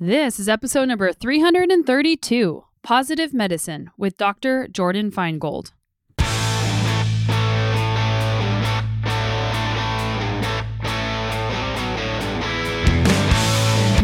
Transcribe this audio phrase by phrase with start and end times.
[0.00, 4.68] This is episode number 332 Positive Medicine with Dr.
[4.68, 5.72] Jordyn Feingold.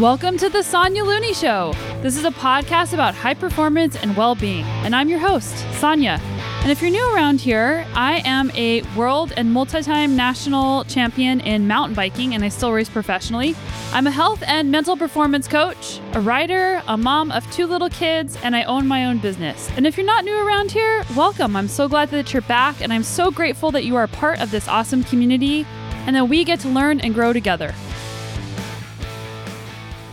[0.01, 1.73] Welcome to the Sonya Looney Show.
[2.01, 6.19] This is a podcast about high performance and well being, and I'm your host, Sonya.
[6.65, 11.39] And if you're new around here, I am a world and multi time national champion
[11.41, 13.55] in mountain biking, and I still race professionally.
[13.93, 18.35] I'm a health and mental performance coach, a writer, a mom of two little kids,
[18.41, 19.69] and I own my own business.
[19.77, 21.55] And if you're not new around here, welcome.
[21.55, 24.49] I'm so glad that you're back, and I'm so grateful that you are part of
[24.49, 25.67] this awesome community
[26.07, 27.75] and that we get to learn and grow together.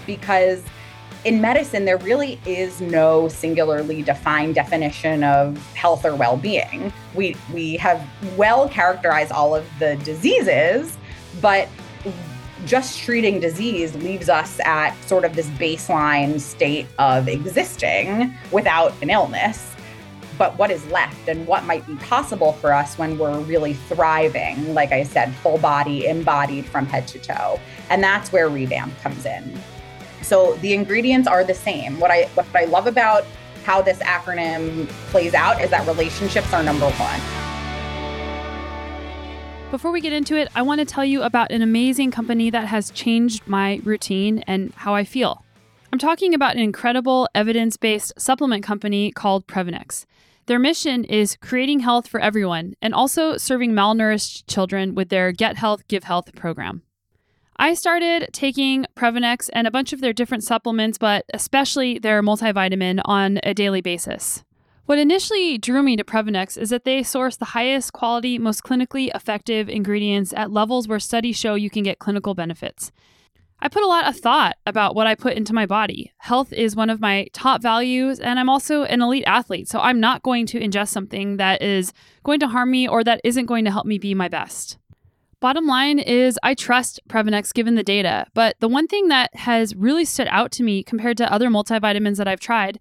[0.05, 0.63] Because
[1.25, 6.93] in medicine, there really is no singularly defined definition of health or well-being.
[7.15, 8.05] We we have
[8.37, 10.97] well characterized all of the diseases,
[11.41, 11.69] but
[12.65, 19.11] just treating disease leaves us at sort of this baseline state of existing without an
[19.11, 19.75] illness.
[20.39, 24.75] But what is left and what might be possible for us when we're really thriving,
[24.75, 27.61] like I said, full body, embodied from head to toe.
[27.91, 29.61] And that's where revamp comes in.
[30.33, 32.01] So the ingredients are the same.
[32.01, 33.27] What I what I love about
[33.65, 37.21] how this acronym plays out is that relationships are number one.
[39.71, 42.65] Before we get into it, I want to tell you about an amazing company that
[42.69, 45.45] has changed my routine and how I feel.
[45.93, 50.07] I'm talking about an incredible evidence based supplement company called Previnex.
[50.47, 55.59] Their mission is creating health for everyone and also serving malnourished children with their Get
[55.59, 56.85] Health, Give Health program.
[57.63, 63.01] I started taking Previnex and a bunch of their different supplements, but especially their multivitamin
[63.05, 64.43] on a daily basis.
[64.87, 69.15] What initially drew me to Previnex is that they source the highest quality, most clinically
[69.15, 72.91] effective ingredients at levels where studies show you can get clinical benefits.
[73.61, 76.11] I put a lot of thought about what I put into my body.
[76.19, 80.01] Health is one of my top values, and I'm also an elite athlete, so I'm
[80.01, 81.93] not going to ingest something that is
[82.25, 84.79] going to harm me or that isn't going to help me be my best.
[85.43, 89.75] Bottom line is, I trust Previnex given the data, but the one thing that has
[89.75, 92.79] really stood out to me compared to other multivitamins that I've tried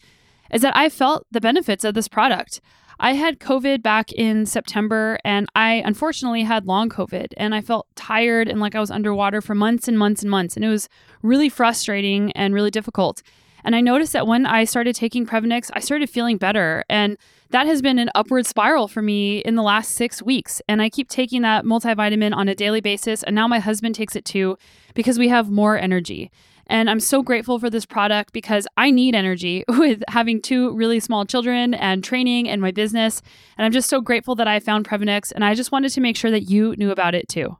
[0.54, 2.62] is that I felt the benefits of this product.
[3.00, 7.88] I had COVID back in September, and I unfortunately had long COVID, and I felt
[7.96, 10.56] tired and like I was underwater for months and months and months.
[10.56, 10.88] And it was
[11.24, 13.24] really frustrating and really difficult.
[13.64, 16.84] And I noticed that when I started taking Previnex, I started feeling better.
[16.88, 17.18] And
[17.51, 20.62] that has been an upward spiral for me in the last six weeks.
[20.67, 23.23] And I keep taking that multivitamin on a daily basis.
[23.23, 24.57] And now my husband takes it too
[24.94, 26.31] because we have more energy.
[26.67, 31.01] And I'm so grateful for this product because I need energy with having two really
[31.01, 33.22] small children and training and my business.
[33.57, 35.31] And I'm just so grateful that I found Previnex.
[35.33, 37.57] And I just wanted to make sure that you knew about it too.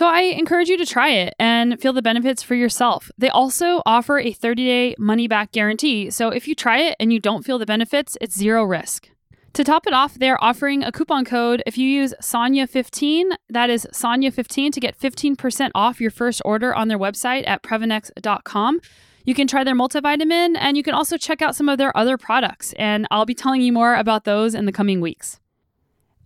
[0.00, 3.10] So I encourage you to try it and feel the benefits for yourself.
[3.18, 6.08] They also offer a 30 day money back guarantee.
[6.08, 9.10] So if you try it and you don't feel the benefits, it's zero risk.
[9.52, 13.86] To top it off, they're offering a coupon code if you use Sonya15, that is
[13.92, 18.80] Sonya15 to get 15% off your first order on their website at Previnex.com.
[19.26, 22.16] You can try their multivitamin and you can also check out some of their other
[22.16, 22.72] products.
[22.78, 25.40] And I'll be telling you more about those in the coming weeks.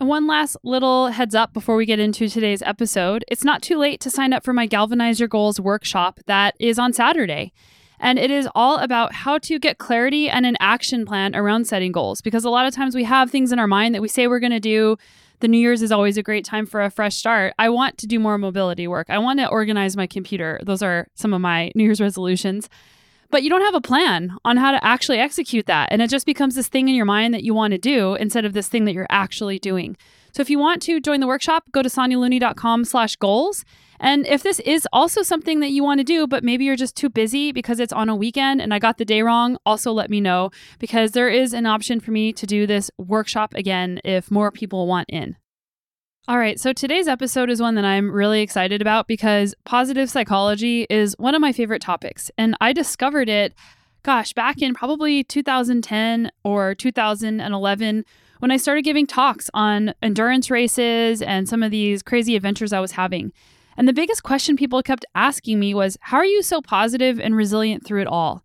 [0.04, 4.00] One last little heads up before we get into today's episode it's not too late
[4.00, 7.54] to sign up for my Galvanize Your Goals workshop that is on Saturday.
[7.98, 11.90] And it is all about how to get clarity and an action plan around setting
[11.90, 14.26] goals because a lot of times we have things in our mind that we say
[14.26, 14.98] we're going to do.
[15.40, 17.54] The New Year's is always a great time for a fresh start.
[17.58, 19.08] I want to do more mobility work.
[19.08, 20.60] I want to organize my computer.
[20.64, 22.68] Those are some of my New Year's resolutions
[23.30, 25.88] but you don't have a plan on how to actually execute that.
[25.90, 28.44] And it just becomes this thing in your mind that you want to do instead
[28.44, 29.96] of this thing that you're actually doing.
[30.32, 33.64] So if you want to join the workshop, go to sonyalooney.com slash goals.
[34.00, 36.96] And if this is also something that you want to do, but maybe you're just
[36.96, 40.10] too busy because it's on a weekend and I got the day wrong, also let
[40.10, 44.30] me know because there is an option for me to do this workshop again if
[44.30, 45.36] more people want in.
[46.26, 50.86] All right, so today's episode is one that I'm really excited about because positive psychology
[50.88, 52.30] is one of my favorite topics.
[52.38, 53.52] And I discovered it,
[54.04, 58.06] gosh, back in probably 2010 or 2011
[58.38, 62.80] when I started giving talks on endurance races and some of these crazy adventures I
[62.80, 63.30] was having.
[63.76, 67.36] And the biggest question people kept asking me was, How are you so positive and
[67.36, 68.42] resilient through it all?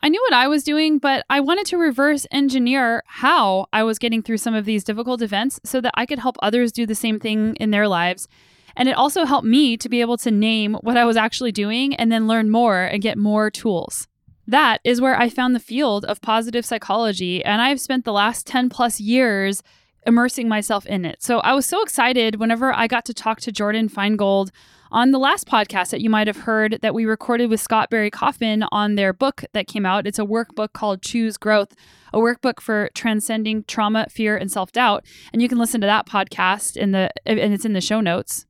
[0.00, 3.98] I knew what I was doing, but I wanted to reverse engineer how I was
[3.98, 6.94] getting through some of these difficult events so that I could help others do the
[6.94, 8.28] same thing in their lives.
[8.76, 11.96] And it also helped me to be able to name what I was actually doing
[11.96, 14.06] and then learn more and get more tools.
[14.46, 18.46] That is where I found the field of positive psychology, and I've spent the last
[18.46, 19.62] 10 plus years
[20.06, 21.22] immersing myself in it.
[21.22, 24.50] So I was so excited whenever I got to talk to Jordyn Feingold
[24.90, 28.10] on the last podcast that you might have heard that we recorded with Scott Barry
[28.10, 30.06] Kaufman on their book that came out.
[30.06, 31.74] It's a workbook called Choose Growth,
[32.12, 35.04] a workbook for transcending trauma, fear, and self doubt.
[35.32, 38.46] And you can listen to that podcast in the and it's in the show notes.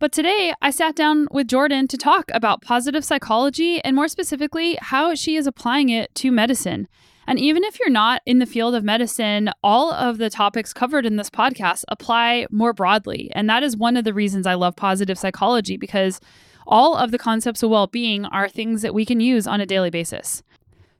[0.00, 4.78] But today, I sat down with Jordyn to talk about positive psychology and more specifically,
[4.80, 6.86] how she is applying it to medicine.
[7.28, 11.04] And even if you're not in the field of medicine, all of the topics covered
[11.04, 13.30] in this podcast apply more broadly.
[13.34, 16.20] And that is one of the reasons I love positive psychology because
[16.66, 19.66] all of the concepts of well being are things that we can use on a
[19.66, 20.42] daily basis.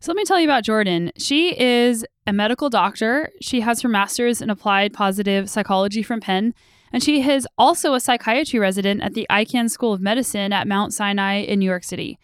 [0.01, 1.13] So let me tell you about Jordyn.
[1.17, 3.31] She is a medical doctor.
[3.41, 6.53] She has her master's in applied positive psychology from Penn,
[6.93, 10.93] and she is also a psychiatry resident at the Icahn School of Medicine at Mount
[10.93, 12.19] Sinai in New York City.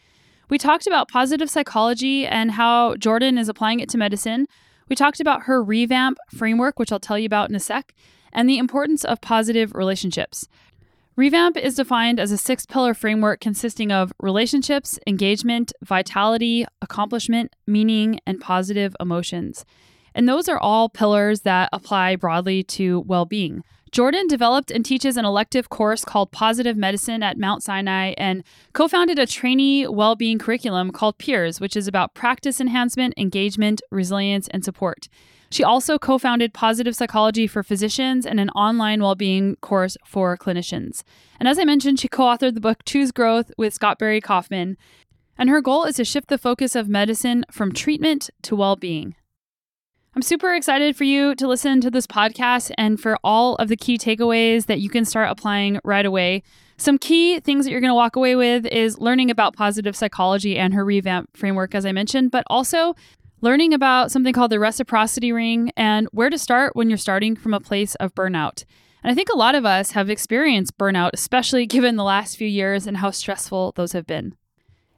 [0.49, 4.46] We talked about positive psychology and how Jordyn is applying it to medicine.
[4.88, 7.94] We talked about her revamp framework, which I'll tell you about in a sec,
[8.32, 10.49] and the importance of positive relationships.
[11.17, 18.19] Revamp is defined as a six pillar framework consisting of relationships, engagement, vitality, accomplishment, meaning,
[18.26, 19.64] and positive emotions.
[20.14, 23.62] And those are all pillars that apply broadly to well being.
[23.94, 28.43] Jordyn developed and teaches an elective course called Positive Medicine at Mount Sinai and
[28.73, 33.82] co founded a trainee well being curriculum called Peers, which is about practice enhancement, engagement,
[33.93, 35.08] resilience, and support.
[35.49, 40.37] She also co founded Positive Psychology for Physicians and an online well being course for
[40.37, 41.05] clinicians.
[41.38, 44.76] And as I mentioned, she co authored the book Choose Growth with Scott Barry Kaufman.
[45.38, 49.14] And her goal is to shift the focus of medicine from treatment to well being.
[50.16, 53.76] I'm super excited for you to listen to this podcast and for all of the
[53.76, 56.44] key takeaways that you can start applying right away.
[56.76, 60.56] Some key things that you're going to walk away with is learning about positive psychology
[60.56, 62.94] and her revamp framework, as I mentioned, but also
[63.40, 67.52] learning about something called the reciprocity ring and where to start when you're starting from
[67.52, 68.64] a place of burnout.
[69.02, 72.46] And I think a lot of us have experienced burnout, especially given the last few
[72.46, 74.37] years and how stressful those have been.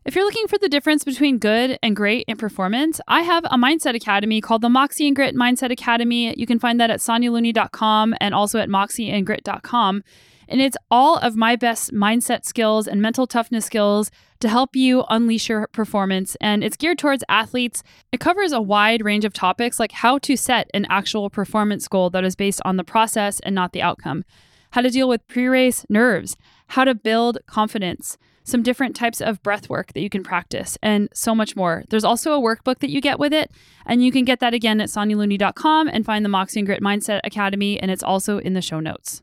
[0.07, 3.59] If you're looking for the difference between good and great in performance, I have a
[3.59, 6.33] mindset academy called the Moxie and Grit Mindset Academy.
[6.39, 10.05] You can find that at sonyalooney.com and also at moxieandgrit.com.
[10.49, 15.03] And it's all of my best mindset skills and mental toughness skills to help you
[15.11, 16.37] unleash your performance.
[16.41, 17.83] And it's geared towards athletes.
[18.13, 22.11] It covers a wide range of topics like how to set an actual performance goal
[22.11, 24.25] that is based on the process and not the outcome,
[24.71, 26.37] how to deal with pre race nerves,
[26.69, 28.17] how to build confidence
[28.47, 31.83] some different types of breath work that you can practice, and so much more.
[31.91, 33.51] There's also a workbook that you get with it,
[33.85, 37.21] and you can get that again at sonyalooney.com and find the Moxie and Grit Mindset
[37.25, 39.21] Academy, and it's also in the show notes.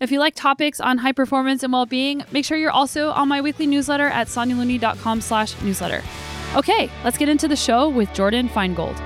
[0.00, 3.40] If you like topics on high performance and well-being, make sure you're also on my
[3.40, 6.02] weekly newsletter at sonyalooney.com slash newsletter.
[6.56, 8.96] Okay, let's get into the show with Jordyn Feingold.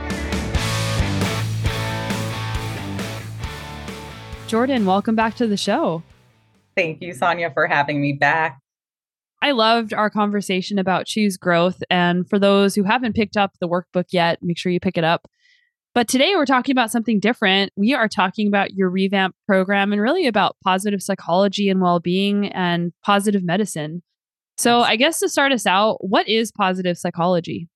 [4.47, 6.03] Jordyn, welcome back to the show.
[6.77, 8.61] Thank you, Sonya, for having me back.
[9.41, 11.83] I loved our conversation about choose growth.
[11.91, 15.05] And for those who haven't picked up the workbook yet, make sure you pick it
[15.05, 15.29] up.
[15.95, 17.73] But today we're talking about something different.
[17.77, 22.49] We are talking about your revamp program and really about positive psychology and well being
[22.49, 24.03] and positive medicine.
[24.57, 27.69] So, I guess to start us out, what is positive psychology?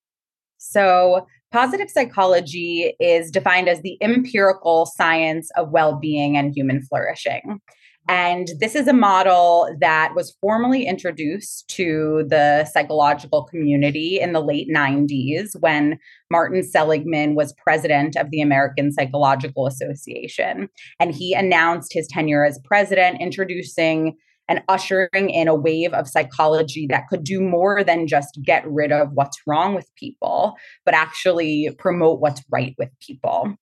[0.59, 7.61] So, positive psychology is defined as the empirical science of well being and human flourishing.
[8.08, 14.43] And this is a model that was formally introduced to the psychological community in the
[14.43, 15.99] late 90s when
[16.31, 20.68] Martin Seligman was president of the American Psychological Association.
[20.99, 24.16] And he announced his tenure as president, introducing
[24.49, 28.90] and ushering in a wave of psychology that could do more than just get rid
[28.90, 30.54] of what's wrong with people,
[30.85, 33.56] but actually promote what's right with people.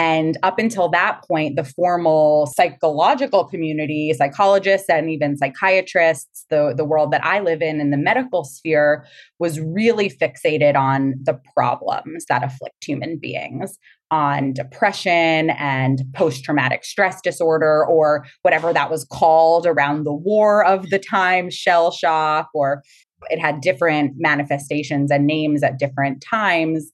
[0.00, 6.86] And up until that point, the formal psychological community, psychologists and even psychiatrists, the, the
[6.86, 9.04] world that I live in in the medical sphere,
[9.38, 13.78] was really fixated on the problems that afflict human beings,
[14.10, 20.64] on depression and post traumatic stress disorder, or whatever that was called around the war
[20.64, 22.82] of the time, shell shock, or
[23.28, 26.90] it had different manifestations and names at different times.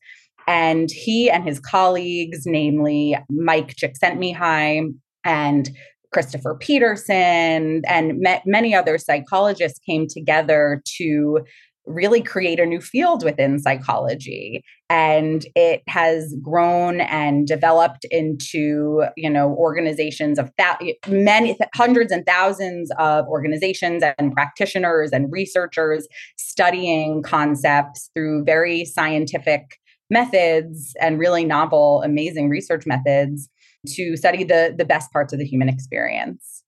[0.46, 5.70] And he and his colleagues, namely Mike Csikszentmihalyi and
[6.12, 11.40] Christopher Peterson and many other psychologists came together to
[11.86, 14.62] really create a new field within psychology.
[14.90, 22.24] And it has grown and developed into you know organizations of that many hundreds and
[22.26, 29.78] thousands of organizations and practitioners and researchers studying concepts through very scientific
[30.10, 33.48] methods and really novel, amazing research methods
[33.94, 36.62] to study the, the best parts of the human experience.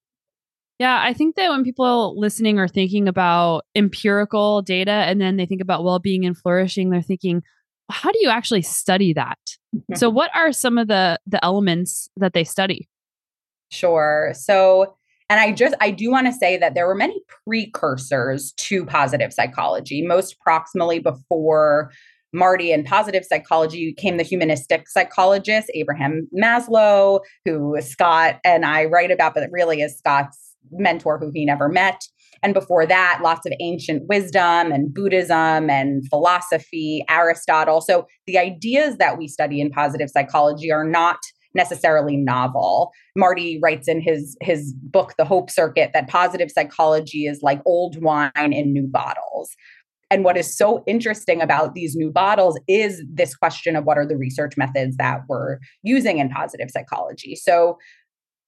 [0.79, 5.47] Yeah, I think that when people listening are thinking about empirical data and then they
[5.47, 7.43] think about well being and flourishing, they're thinking,
[7.91, 9.39] how do you actually study that?
[9.75, 9.97] Mm-hmm.
[9.97, 12.89] so, what are some of the the elements that they study?
[13.71, 14.33] Sure.
[14.35, 14.97] So,
[15.29, 19.33] and I just, I do want to say that there were many precursors to positive
[19.33, 21.91] psychology, most proximally before
[22.33, 29.11] Marty and positive psychology came the humanistic psychologist, Abraham Maslow, who Scott and I write
[29.11, 32.01] about, but really is Scott's mentor who he never met.
[32.43, 37.81] And before that, lots of ancient wisdom and Buddhism and philosophy, Aristotle.
[37.81, 41.19] So the ideas that we study in positive psychology are not
[41.55, 42.93] necessarily novel.
[43.17, 48.01] Marty writes in his his book The Hope Circuit that positive psychology is like old
[48.03, 49.57] wine in new bottles.
[50.11, 54.07] And what is so interesting about these new bottles is this question of what are
[54.07, 57.35] the research methods that we're using in positive psychology.
[57.37, 57.79] So,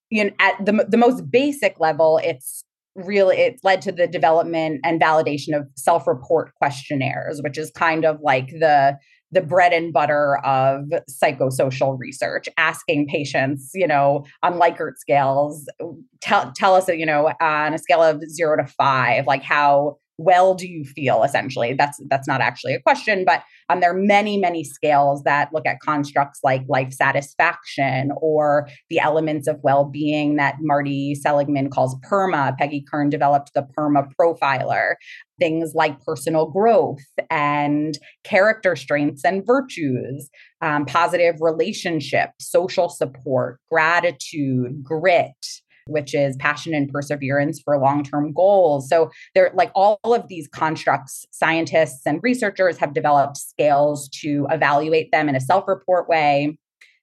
[0.09, 2.63] you know, at the the most basic level, it's
[2.95, 8.17] really it led to the development and validation of self-report questionnaires, which is kind of
[8.21, 8.97] like the
[9.31, 15.65] the bread and butter of psychosocial research, asking patients, you know, on Likert scales,
[16.19, 20.53] tell, tell us, you know, on a scale of zero to five, like how well
[20.53, 21.73] do you feel essentially?
[21.73, 25.65] That's that's not actually a question but um, there are many many scales that look
[25.65, 32.57] at constructs like life satisfaction or the elements of well-being that marty seligman calls perma.
[32.57, 34.95] Peggy kern developed the perma profiler.
[35.39, 36.99] Things like personal growth
[37.29, 40.29] and character strengths and virtues
[40.61, 45.61] um, positive relationships social support gratitude grit
[45.91, 48.89] which is passion and perseverance for long term goals.
[48.89, 55.11] So, they're like all of these constructs, scientists and researchers have developed scales to evaluate
[55.11, 56.57] them in a self report way.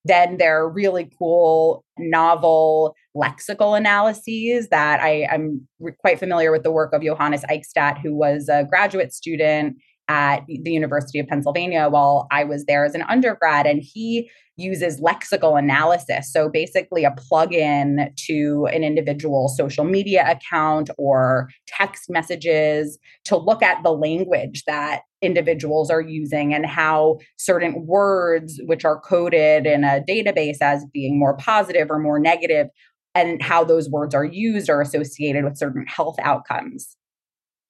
[0.04, 5.68] Then there are really cool, novel lexical analyses that I, am
[6.00, 9.76] quite familiar with the work of Johannes Eichstaedt, who was a graduate student
[10.08, 13.66] at the University of Pennsylvania while I was there as an undergrad.
[13.66, 16.32] And he uses lexical analysis.
[16.32, 23.62] So basically, a plug-in to an individual social media account or text messages to look
[23.62, 29.84] at the language that individuals are using and how certain words, which are coded in
[29.84, 32.66] a database as being more positive or more negative,
[33.14, 36.96] and how those words are used are associated with certain health outcomes.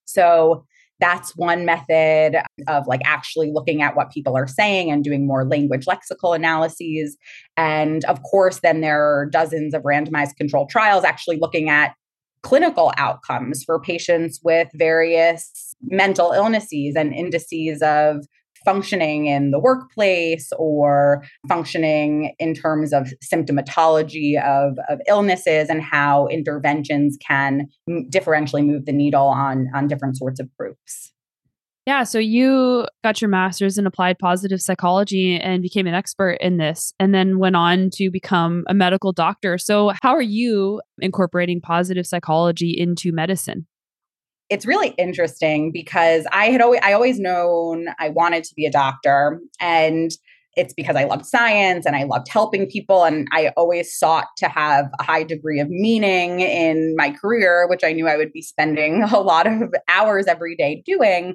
[0.07, 0.65] So
[1.01, 5.45] that's one method of like actually looking at what people are saying and doing more
[5.45, 7.17] language lexical analyses.
[7.57, 11.95] And of course, then there are dozens of randomized controlled trials actually looking at
[12.43, 18.27] clinical outcomes for patients with various mental illnesses and indices of
[18.65, 26.27] functioning in the workplace or functioning in terms of symptomatology of, of illnesses and how
[26.29, 31.13] interventions can differentially move the needle on, on different sorts of groups.
[31.89, 36.59] Yeah, so you got your master's in applied positive psychology and became an expert in
[36.59, 39.57] this, and then went on to become a medical doctor.
[39.57, 43.67] So, how are you incorporating positive psychology into medicine?
[44.51, 48.71] It's really interesting because I had always I always known I wanted to be a
[48.71, 50.11] doctor and
[50.57, 54.49] it's because I loved science and I loved helping people and I always sought to
[54.49, 58.43] have a high degree of meaning in my career which I knew I would be
[58.43, 61.35] spending a lot of hours every day doing.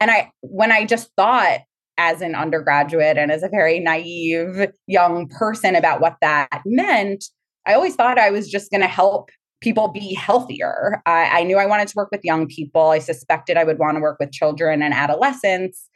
[0.00, 1.60] And I when I just thought
[1.98, 7.24] as an undergraduate and as a very naive young person about what that meant
[7.66, 9.30] I always thought I was just going to help
[9.60, 11.02] people be healthier.
[11.06, 12.88] I, I knew I wanted to work with young people.
[12.88, 15.88] I suspected I would want to work with children and adolescents.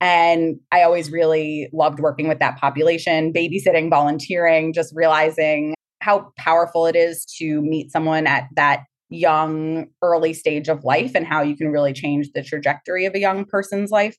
[0.00, 6.86] And I always really loved working with that population, babysitting, volunteering, just realizing how powerful
[6.86, 11.56] it is to meet someone at that young, early stage of life and how you
[11.56, 14.16] can really change the trajectory of a young person's life.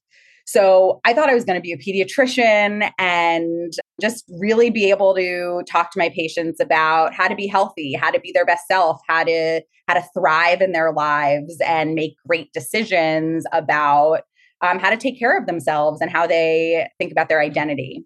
[0.51, 5.13] So I thought I was going to be a pediatrician and just really be able
[5.13, 8.67] to talk to my patients about how to be healthy, how to be their best
[8.67, 14.21] self, how to how to thrive in their lives and make great decisions about
[14.61, 18.03] um, how to take care of themselves and how they think about their identity.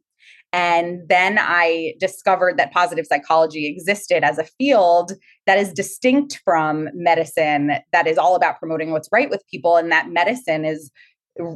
[0.52, 5.14] And then I discovered that positive psychology existed as a field
[5.48, 9.92] that is distinct from medicine, that is all about promoting what's right with people, and
[9.92, 10.92] that medicine is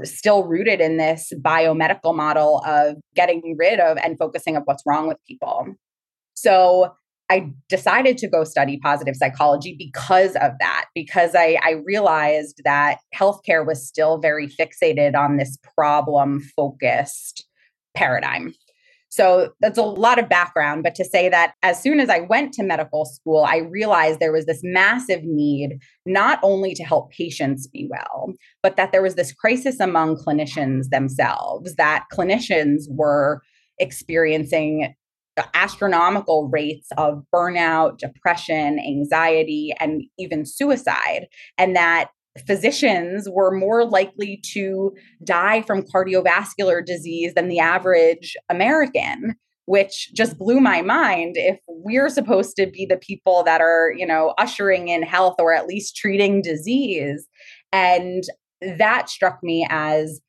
[0.03, 5.07] still rooted in this biomedical model of getting rid of and focusing of what's wrong
[5.07, 5.67] with people.
[6.33, 6.93] So
[7.29, 12.99] I decided to go study positive psychology because of that, because I, I realized that
[13.13, 17.45] healthcare was still very fixated on this problem focused
[17.95, 18.53] paradigm.
[19.09, 20.83] So that's a lot of background.
[20.83, 24.33] But to say that as soon as I went to medical school, I realized there
[24.33, 29.15] was this massive need not only to help patients be well, but that there was
[29.15, 33.41] this crisis among clinicians themselves, that clinicians were
[33.79, 34.93] experiencing
[35.53, 41.27] astronomical rates of burnout, depression, anxiety, and even suicide.
[41.57, 42.09] And that
[42.45, 49.35] physicians were more likely to die from cardiovascular disease than the average American
[49.67, 51.35] which just blew my mind.
[51.37, 55.53] If we're supposed to be the people that are you know ushering in health or
[55.53, 57.27] at least treating disease
[57.71, 58.23] and
[58.61, 60.21] that struck me as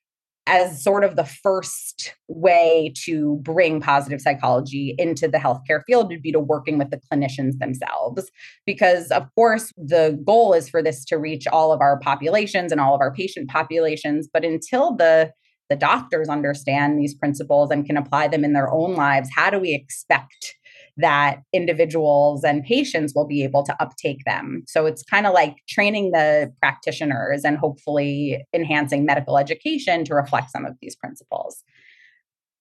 [0.49, 6.23] as sort of the first way to bring positive psychology into the healthcare field would
[6.23, 8.31] be to working with the clinicians themselves.
[8.65, 12.81] Because, of course, the goal is for this to reach all of our populations and
[12.81, 14.29] all of our patient populations.
[14.33, 15.33] But until the
[15.69, 19.59] the doctors understand these principles and can apply them in their own lives, how do
[19.59, 20.55] we expect
[20.99, 24.63] that individuals and patients will be able to uptake them.
[24.67, 30.51] So it's kind of like training the practitioners and hopefully enhancing medical education to reflect
[30.51, 31.63] some of these principles.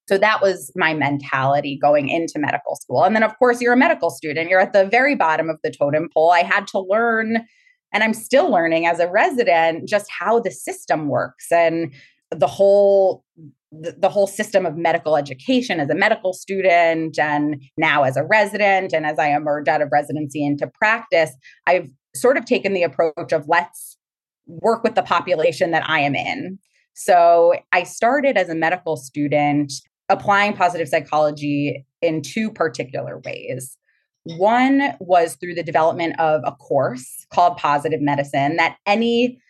[0.08, 3.04] So that was my mentality going into medical school.
[3.04, 5.70] And then, of course, you're a medical student, you're at the very bottom of the
[5.70, 6.30] totem pole.
[6.30, 7.44] I had to learn,
[7.92, 11.92] and I'm still learning as a resident, just how the system works and
[12.30, 13.24] the whole
[13.72, 18.92] the, whole system of medical education as a medical student and now as a resident
[18.92, 21.30] and as I emerge out of residency into practice,
[21.66, 23.98] I've sort of taken the approach of let's
[24.46, 26.58] work with the population that I am in.
[26.94, 29.72] So I started as a medical student
[30.08, 33.76] applying positive psychology in two particular ways.
[34.24, 39.40] One was through the development of a course called Positive Medicine that any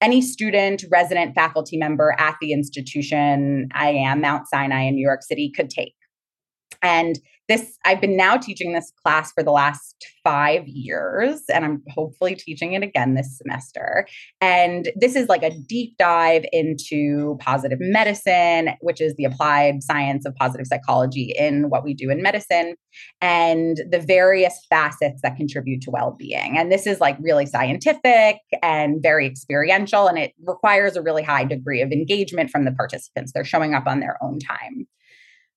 [0.00, 5.22] any student, resident, faculty member at the institution I am, Mount Sinai in New York
[5.22, 5.94] City, could take.
[6.82, 7.18] And
[7.50, 12.36] this, I've been now teaching this class for the last five years, and I'm hopefully
[12.36, 14.06] teaching it again this semester.
[14.40, 20.24] And this is like a deep dive into positive medicine, which is the applied science
[20.24, 22.76] of positive psychology in what we do in medicine,
[23.20, 26.56] and the various facets that contribute to well being.
[26.56, 31.44] And this is like really scientific and very experiential, and it requires a really high
[31.44, 33.32] degree of engagement from the participants.
[33.32, 34.86] They're showing up on their own time.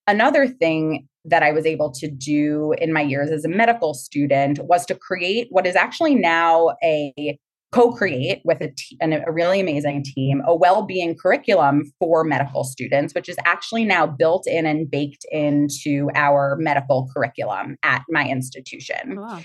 [0.08, 4.60] Another thing that I was able to do in my years as a medical student
[4.64, 7.38] was to create what is actually now a
[7.74, 13.84] co-create with a, really amazing team a well-being curriculum for medical students which is actually
[13.84, 19.42] now built in and baked into our medical curriculum at my institution oh, wow.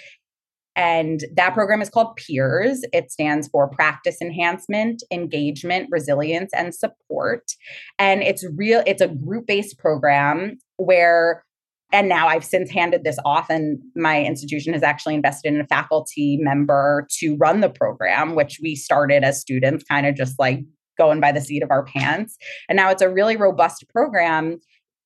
[0.78, 2.84] And that program is called PEERS.
[2.92, 7.42] It stands for Practice Enhancement, Engagement, Resilience, and Support.
[7.98, 11.42] And it's real, it's a group-based program where
[11.90, 15.66] and now I've since handed this off, and my institution has actually invested in a
[15.66, 20.60] faculty member to run the program, which we started as students, kind of just like
[20.98, 22.36] going by the seat of our pants.
[22.68, 24.58] And now it's a really robust program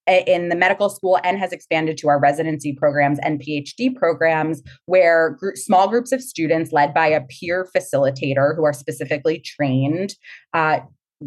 [0.07, 5.39] in the medical school and has expanded to our residency programs and PhD programs, where
[5.55, 10.15] small groups of students led by a peer facilitator who are specifically trained
[10.55, 10.81] uh,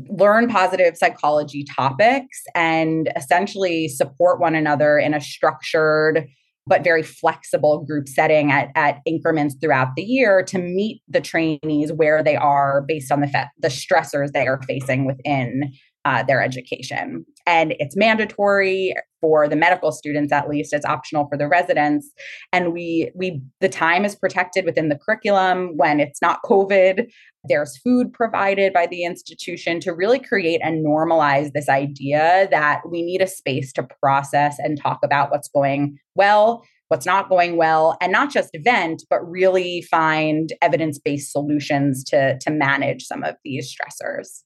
[0.10, 6.28] learn positive psychology topics and essentially support one another in a structured
[6.68, 11.94] but very flexible group setting at, at increments throughout the year to meet the trainees
[11.94, 15.72] where they are based on the, fe- the stressors they are facing within
[16.06, 17.26] uh, their education.
[17.48, 20.72] And it's mandatory for the medical students, at least.
[20.72, 22.12] It's optional for the residents.
[22.54, 27.08] And we we the time is protected within the curriculum when it's not COVID.
[27.48, 33.02] There's food provided by the institution to really create and normalize this idea that we
[33.02, 37.98] need a space to process and talk about what's going well what's not going well
[38.02, 43.74] and not just vent but really find evidence-based solutions to to manage some of these
[43.74, 44.44] stressors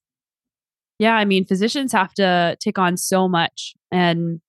[1.00, 4.42] yeah, I mean, physicians have to take on so much, and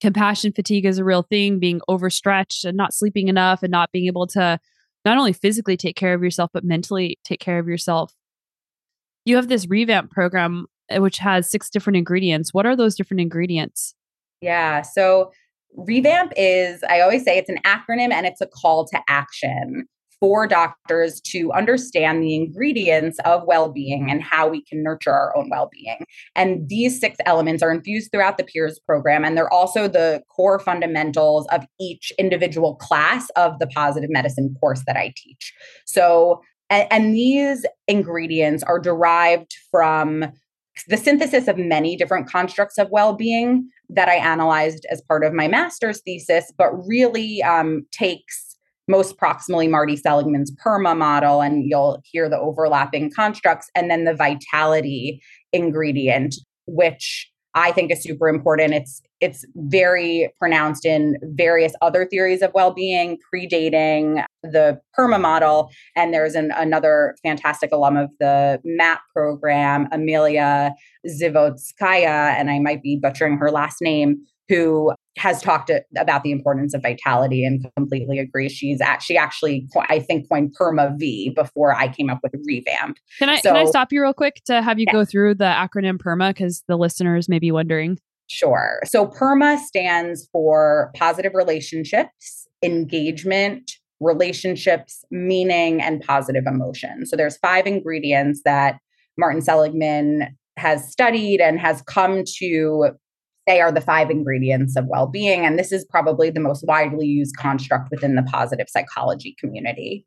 [0.00, 4.06] compassion fatigue is a real thing, being overstretched and not sleeping enough and not being
[4.06, 4.58] able to
[5.04, 8.14] not only physically take care of yourself, but mentally take care of yourself.
[9.24, 12.54] You have this revamp program, uh, which has six different ingredients.
[12.54, 13.94] What are those different ingredients?
[14.40, 14.82] Yeah.
[14.82, 15.32] So,
[15.76, 19.86] revamp is, I always say it's an acronym and it's a call to action
[20.20, 25.36] for doctors to understand the ingredients of well being and how we can nurture our
[25.36, 26.04] own well being.
[26.36, 30.58] And these six elements are infused throughout the PEERS program, and they're also the core
[30.58, 35.52] fundamentals of each individual class of the positive medicine course that I teach.
[35.86, 40.26] So, and, and these ingredients are derived from
[40.86, 45.32] the synthesis of many different constructs of well being, that I analyzed as part of
[45.32, 48.49] my master's thesis, but really um, takes
[48.90, 54.14] most proximally Marty Seligman's PERMA model, and you'll hear the overlapping constructs, and then the
[54.14, 55.22] vitality
[55.52, 56.34] ingredient,
[56.66, 58.74] which I think is super important.
[58.74, 65.70] It's it's very pronounced in various other theories of well-being, predating the PERMA model.
[65.94, 70.72] And there's an, another fantastic alum of the MAP program, Amelia
[71.06, 76.72] Zivotskaya, and I might be butchering her last name, who has talked about the importance
[76.72, 78.52] of vitality and completely agrees.
[78.52, 82.96] She's at, she actually, I think, coined PERMA V before I came up with revamp.
[83.18, 84.94] Can I so, can I stop you real quick to have you yeah.
[84.94, 87.98] go through the acronym PERMA because the listeners may be wondering.
[88.28, 88.80] Sure.
[88.86, 97.04] So PERMA stands for positive relationships, engagement, relationships, meaning, and positive emotion.
[97.04, 98.78] So there's five ingredients that
[99.18, 102.92] Martin Seligman has studied and has come to
[103.46, 105.44] they are the five ingredients of well being.
[105.44, 110.04] And this is probably the most widely used construct within the positive psychology community.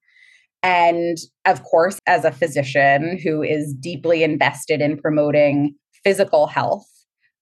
[0.62, 6.88] And of course, as a physician who is deeply invested in promoting physical health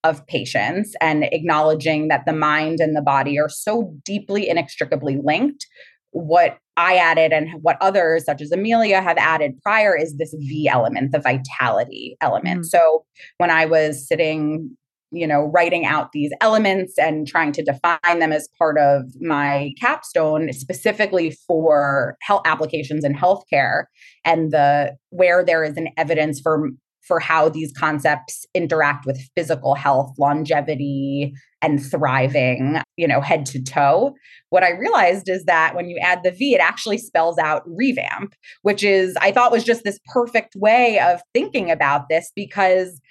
[0.04, 5.67] of patients and acknowledging that the mind and the body are so deeply inextricably linked,
[6.12, 10.67] what I added and what others, such as Amelia, have added prior is this V
[10.67, 12.62] element, the vitality element.
[12.62, 12.65] Mm.
[12.65, 13.06] So
[13.38, 14.75] when I was sitting
[15.12, 19.74] you know, writing out these elements and trying to define them as part of my
[19.80, 23.86] capstone, specifically for health applications in healthcare
[24.26, 26.69] and the where there is an evidence for
[27.02, 33.62] for how these concepts interact with physical health, longevity, and thriving, you know, head to
[33.62, 34.13] toe.
[34.50, 38.36] What I realized is that when you add the V, it actually spells out revamp,
[38.62, 43.02] which is, I thought was just this perfect way of thinking about this because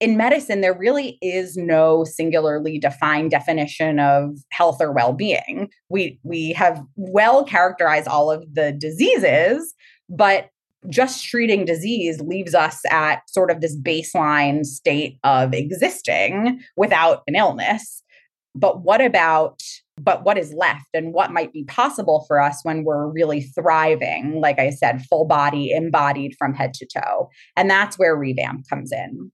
[0.00, 5.70] in medicine, there really is no singularly defined definition of health or well-being.
[5.88, 9.74] We we have well characterized all of the diseases,
[10.08, 10.50] but
[10.88, 17.34] just treating disease leaves us at sort of this baseline state of existing without an
[17.34, 18.02] illness.
[18.54, 19.60] But what about
[20.00, 24.40] but what is left and what might be possible for us when we're really thriving
[24.40, 28.92] like i said full body embodied from head to toe and that's where revamp comes
[28.92, 29.32] in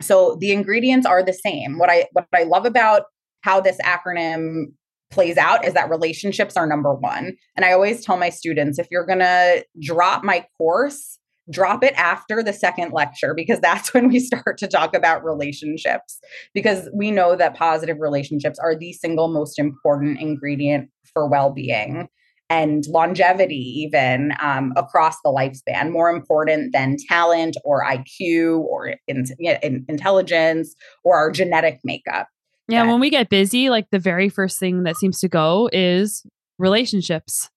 [0.00, 1.78] so the ingredients are the same.
[1.78, 3.04] What I what I love about
[3.42, 4.66] how this acronym
[5.10, 7.36] plays out is that relationships are number 1.
[7.56, 11.18] And I always tell my students if you're going to drop my course,
[11.50, 16.18] drop it after the second lecture because that's when we start to talk about relationships
[16.54, 22.08] because we know that positive relationships are the single most important ingredient for well-being
[22.50, 29.24] and longevity, even um, across the lifespan, more important than talent or IQ or in,
[29.38, 32.26] in, intelligence or our genetic makeup.
[32.68, 36.24] Yeah, when we get busy, like the very first thing that seems to go is
[36.58, 37.50] relationships.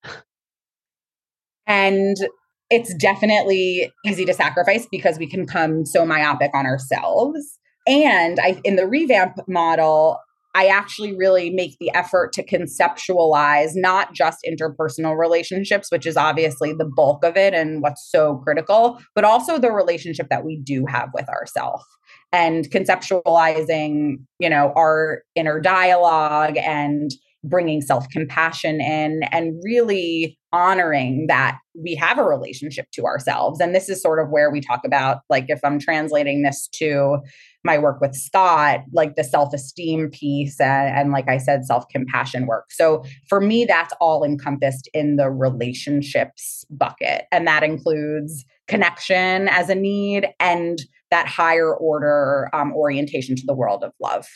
[1.68, 2.18] And
[2.70, 7.60] it's definitely easy to sacrifice because we can come so myopic on ourselves.
[7.86, 10.20] And I in the revamp model,
[10.56, 16.74] I actually really make the effort to conceptualize not just interpersonal relationships, which is obviously
[16.74, 20.86] the bulk of it and what's so critical, but also the relationship that we do
[20.86, 21.84] have with ourselves
[22.32, 27.12] and conceptualizing, you know, our inner dialogue and
[27.44, 33.60] bringing self compassion in and really honoring that we have a relationship to ourselves.
[33.60, 37.18] And this is sort of where we talk about, like, if I'm translating this to
[37.64, 41.88] my work with Scott, like the self esteem piece, and, and, like I said, self
[41.90, 42.72] compassion work.
[42.72, 47.26] So for me, that's all encompassed in the relationships bucket.
[47.32, 50.80] And that includes connection as a need and
[51.12, 54.28] that higher order um, orientation to the world of love.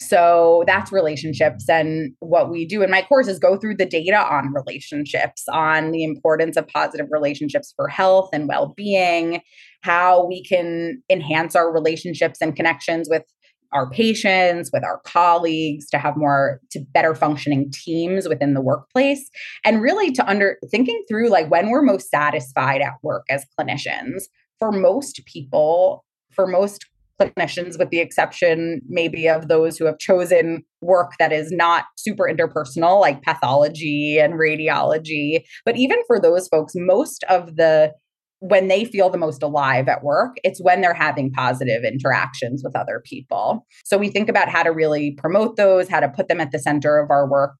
[0.00, 1.68] So that's relationships.
[1.68, 5.90] And what we do in my course is go through the data on relationships, on
[5.90, 9.40] the importance of positive relationships for health and well being,
[9.82, 13.24] how we can enhance our relationships and connections with
[13.72, 19.28] our patients, with our colleagues, to have more, to better functioning teams within the workplace.
[19.64, 24.22] And really to under thinking through like when we're most satisfied at work as clinicians.
[24.58, 26.86] For most people, for most
[27.20, 32.24] clinicians, with the exception maybe of those who have chosen work that is not super
[32.24, 35.42] interpersonal, like pathology and radiology.
[35.64, 37.92] But even for those folks, most of the
[38.40, 42.76] when they feel the most alive at work, it's when they're having positive interactions with
[42.76, 43.66] other people.
[43.84, 46.58] So we think about how to really promote those, how to put them at the
[46.60, 47.56] center of our work.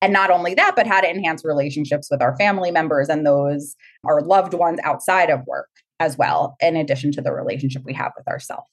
[0.00, 3.76] And not only that, but how to enhance relationships with our family members and those,
[4.04, 5.68] our loved ones outside of work
[6.00, 8.70] as well, in addition to the relationship we have with ourselves.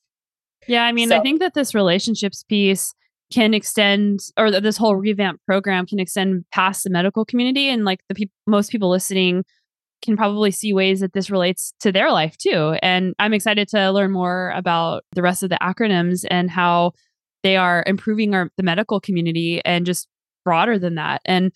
[0.67, 2.93] Yeah, I mean, so, I think that this relationships piece
[3.31, 7.83] can extend or that this whole revamp program can extend past the medical community and
[7.83, 9.43] like the people most people listening
[10.03, 12.75] can probably see ways that this relates to their life too.
[12.83, 16.91] And i'm excited to learn more about the rest of the acronyms and how
[17.41, 20.07] they are improving our the medical community and just
[20.45, 21.21] broader than that.
[21.25, 21.51] And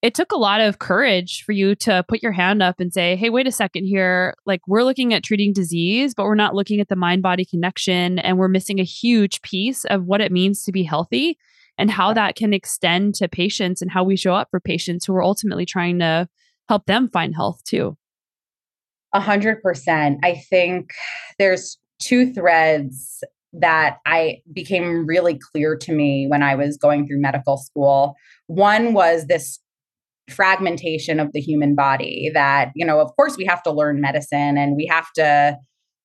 [0.00, 3.16] it took a lot of courage for you to put your hand up and say,
[3.16, 4.34] hey, wait a second here.
[4.46, 8.20] Like, we're looking at treating disease, but we're not looking at the mind body connection.
[8.20, 11.36] And we're missing a huge piece of what it means to be healthy
[11.76, 15.14] and how that can extend to patients and how we show up for patients who
[15.14, 16.28] are ultimately trying to
[16.68, 17.96] help them find health too.
[19.12, 20.18] A hundred percent.
[20.22, 20.90] I think
[21.38, 27.20] there's two threads that I became really clear to me when I was going through
[27.20, 28.14] medical school.
[28.46, 29.58] One was this
[30.28, 34.56] fragmentation of the human body that, you know, of course we have to learn medicine
[34.58, 35.56] and we have to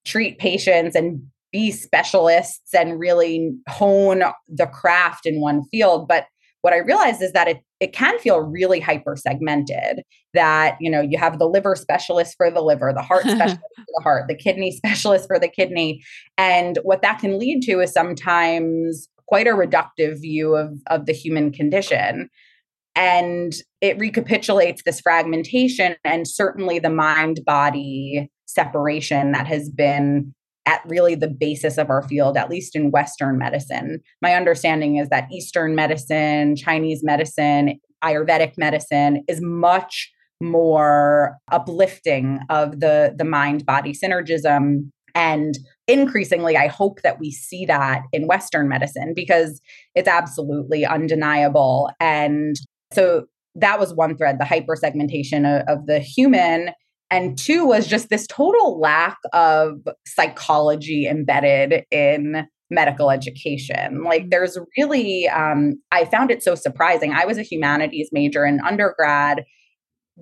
[0.06, 6.08] treat patients and be specialists and really hone the craft in one field.
[6.08, 6.26] But
[6.62, 10.02] what I realized is that it it can feel really hyper segmented
[10.34, 13.86] that you know you have the liver specialist for the liver the heart specialist for
[13.98, 16.02] the heart the kidney specialist for the kidney
[16.38, 21.14] and what that can lead to is sometimes quite a reductive view of of the
[21.14, 22.30] human condition
[22.96, 30.34] and it recapitulates this fragmentation and certainly the mind body separation that has been
[30.66, 34.00] at really the basis of our field, at least in Western medicine.
[34.22, 42.80] My understanding is that Eastern medicine, Chinese medicine, Ayurvedic medicine is much more uplifting of
[42.80, 44.90] the, the mind body synergism.
[45.16, 49.62] And increasingly, I hope that we see that in Western medicine because
[49.96, 51.92] it's absolutely undeniable.
[52.00, 52.56] And
[52.94, 53.26] so
[53.56, 56.72] that was one thread the hypersegmentation of, of the human.
[57.12, 59.76] And two was just this total lack of
[60.08, 64.04] psychology embedded in medical education.
[64.04, 64.30] Like, mm.
[64.32, 67.14] there's really, um, I found it so surprising.
[67.14, 69.44] I was a humanities major in undergrad,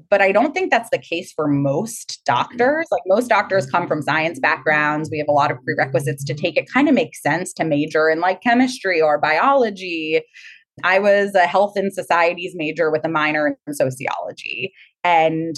[0.10, 2.88] but I don't think that's the case for most doctors.
[2.92, 5.10] Like, most doctors come from science backgrounds.
[5.10, 6.58] We have a lot of prerequisites to take.
[6.58, 10.22] It kind of makes sense to major in like chemistry or biology.
[10.84, 14.74] I was a health and societies major with a minor in sociology.
[15.04, 15.56] And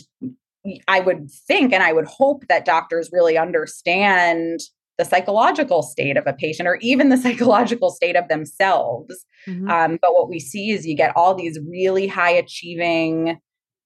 [0.87, 4.59] I would think and I would hope that doctors really understand
[4.97, 9.25] the psychological state of a patient or even the psychological state of themselves.
[9.47, 9.69] Mm-hmm.
[9.69, 13.39] Um, but what we see is you get all these really high achieving,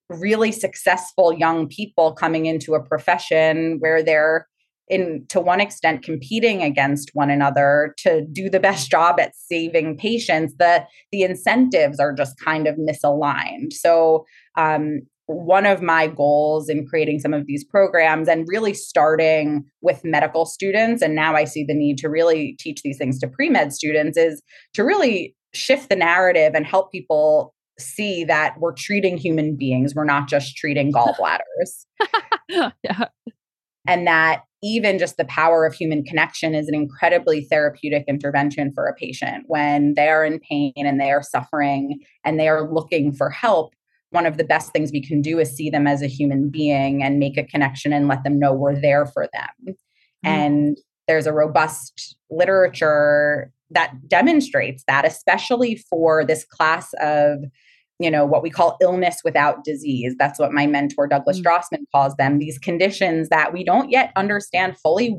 [0.08, 4.46] really successful young people coming into a profession where they're
[4.90, 9.96] in to one extent competing against one another to do the best job at saving
[9.96, 13.72] patients the the incentives are just kind of misaligned.
[13.72, 14.24] So
[14.56, 20.02] um, one of my goals in creating some of these programs and really starting with
[20.02, 23.70] medical students and now i see the need to really teach these things to pre-med
[23.70, 29.56] students is to really shift the narrative and help people see that we're treating human
[29.56, 29.94] beings.
[29.94, 31.86] We're not just treating gallbladders.
[32.82, 33.04] Yeah
[33.88, 38.86] and that even just the power of human connection is an incredibly therapeutic intervention for
[38.86, 39.44] a patient.
[39.46, 43.74] When they are in pain and they are suffering and they are looking for help
[44.10, 47.02] one of the best things we can do is see them as a human being
[47.02, 49.74] and make a connection and let them know we're there for them.
[49.74, 49.74] Mm
[50.24, 57.38] and there's a robust literature that demonstrates that especially for this class of
[57.98, 60.14] you know what we call illness without disease.
[60.18, 61.44] That's what my mentor douglas mm.
[61.44, 65.16] Drossman calls them these conditions that we don't yet understand fully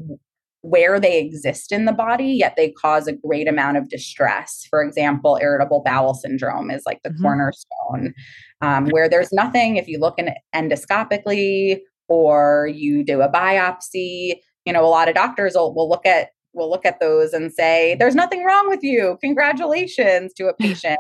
[0.61, 4.65] where they exist in the body yet they cause a great amount of distress.
[4.69, 7.23] For example irritable bowel syndrome is like the mm-hmm.
[7.23, 8.13] cornerstone
[8.61, 14.73] um, where there's nothing if you look in endoscopically or you do a biopsy you
[14.73, 17.95] know a lot of doctors will, will look at will look at those and say
[17.99, 19.17] there's nothing wrong with you.
[19.21, 20.99] Congratulations to a patient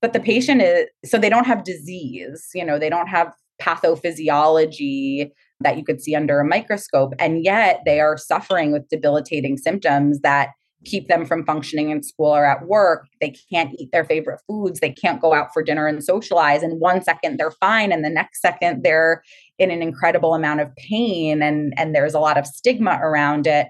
[0.00, 5.30] but the patient is so they don't have disease you know they don't have pathophysiology
[5.60, 10.20] that you could see under a microscope and yet they are suffering with debilitating symptoms
[10.20, 10.50] that
[10.84, 13.06] keep them from functioning in school or at work.
[13.20, 14.80] They can't eat their favorite foods.
[14.80, 18.10] They can't go out for dinner and socialize and one second they're fine and the
[18.10, 19.22] next second they're
[19.58, 23.68] in an incredible amount of pain and and there's a lot of stigma around it.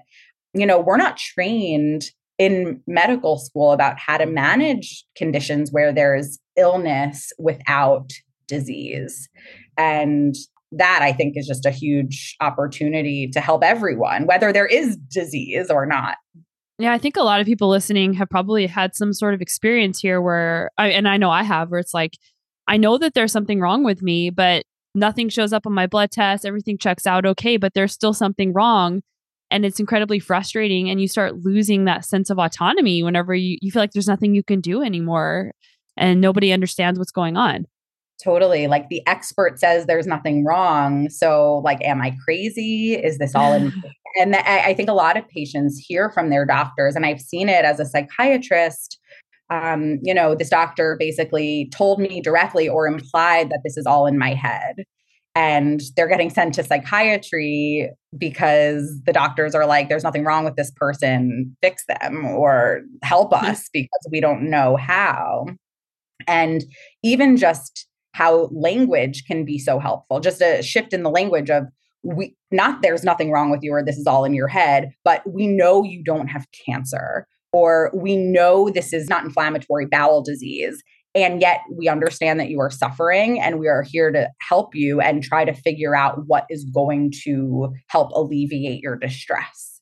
[0.53, 6.39] You know we're not trained in medical school about how to manage conditions where there's
[6.57, 8.09] illness without
[8.47, 9.29] disease.
[9.77, 10.35] And
[10.71, 15.69] that I think is just a huge opportunity to help everyone, whether there is disease
[15.69, 16.17] or not.
[16.79, 19.99] Yeah, I think a lot of people listening have probably had some sort of experience
[19.99, 22.17] here where, and I know I have, where it's like,
[22.67, 24.65] I know that there's something wrong with me, but
[24.95, 26.45] nothing shows up on my blood test.
[26.45, 29.01] Everything checks out okay, but there's still something wrong
[29.53, 33.71] and it's incredibly frustrating and you start losing that sense of autonomy whenever you, you
[33.71, 35.51] feel like there's nothing you can do anymore
[35.95, 37.67] and nobody understands what's going on.
[38.21, 38.65] Totally.
[38.65, 42.95] Like the expert says there's nothing wrong so like am i crazy?
[42.95, 43.71] Is this all in
[44.19, 47.63] and I think a lot of patients hear from their doctors and i've seen it
[47.63, 48.99] as a psychiatrist.
[49.51, 54.07] Um, you know this doctor basically told me directly or implied that this is all
[54.07, 54.83] in my head
[55.35, 60.55] and they're getting sent to psychiatry because the doctors are like there's nothing wrong with
[60.55, 61.55] this person.
[61.61, 63.45] Fix them or help mm-hmm.
[63.45, 65.45] us because we don't know how.
[66.27, 66.63] And
[67.03, 71.65] even just how language can be so helpful just a shift in the language of
[72.03, 75.21] we not there's nothing wrong with you or this is all in your head but
[75.27, 80.81] we know you don't have cancer or we know this is not inflammatory bowel disease
[81.15, 84.99] and yet we understand that you are suffering and we are here to help you
[84.99, 89.81] and try to figure out what is going to help alleviate your distress.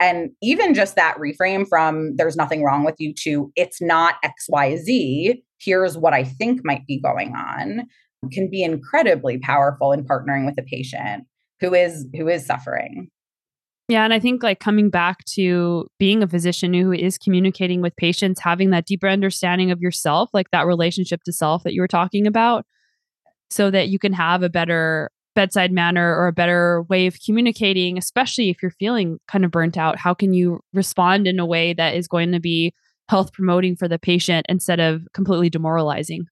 [0.00, 5.40] And even just that reframe from there's nothing wrong with you to it's not XYZ,
[5.60, 7.86] here's what I think might be going on
[8.32, 11.24] can be incredibly powerful in partnering with a patient
[11.60, 13.10] who is who is suffering.
[13.88, 14.04] Yeah.
[14.04, 18.40] And I think like coming back to being a physician who is communicating with patients,
[18.40, 22.26] having that deeper understanding of yourself, like that relationship to self that you were talking
[22.26, 22.64] about,
[23.50, 27.98] so that you can have a better bedside manner or a better way of communicating,
[27.98, 29.98] especially if you're feeling kind of burnt out.
[29.98, 32.72] How can you respond in a way that is going to be
[33.10, 36.26] health promoting for the patient instead of completely demoralizing?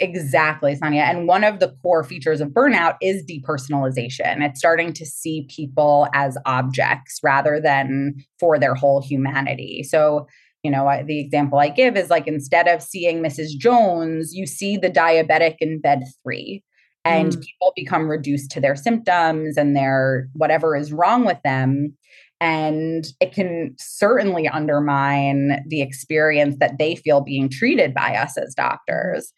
[0.00, 1.02] Exactly, Sonya.
[1.02, 4.42] And one of the core features of burnout is depersonalization.
[4.42, 9.82] It's starting to see people as objects rather than for their whole humanity.
[9.82, 10.26] So,
[10.62, 13.50] you know, I, the example I give is like instead of seeing Mrs.
[13.58, 16.62] Jones, you see the diabetic in bed three,
[17.04, 17.40] and mm.
[17.40, 21.96] people become reduced to their symptoms and their whatever is wrong with them.
[22.40, 28.54] And it can certainly undermine the experience that they feel being treated by us as
[28.54, 29.32] doctors.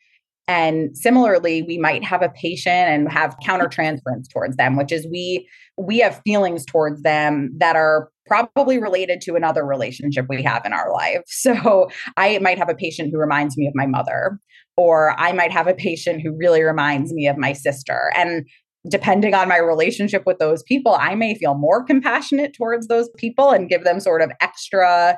[0.50, 5.48] And similarly, we might have a patient and have countertransference towards them, which is we
[5.78, 10.72] we have feelings towards them that are probably related to another relationship we have in
[10.72, 11.22] our life.
[11.28, 14.40] So I might have a patient who reminds me of my mother,
[14.76, 18.10] or I might have a patient who really reminds me of my sister.
[18.16, 18.44] And
[18.90, 23.50] depending on my relationship with those people, I may feel more compassionate towards those people
[23.50, 25.16] and give them sort of extra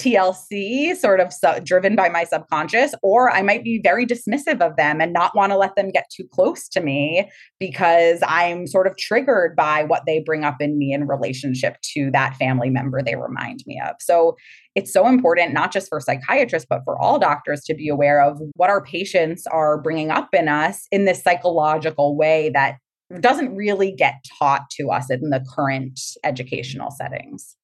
[0.00, 1.32] TLC, sort of
[1.64, 5.52] driven by my subconscious, or I might be very dismissive of them and not want
[5.52, 7.30] to let them get too close to me
[7.60, 12.10] because I'm sort of triggered by what they bring up in me in relationship to
[12.12, 13.94] that family member they remind me of.
[14.00, 14.36] So
[14.74, 18.40] it's so important, not just for psychiatrists, but for all doctors to be aware of
[18.56, 22.78] what our patients are bringing up in us in this psychological way that
[23.20, 27.54] doesn't really get taught to us in the current educational settings.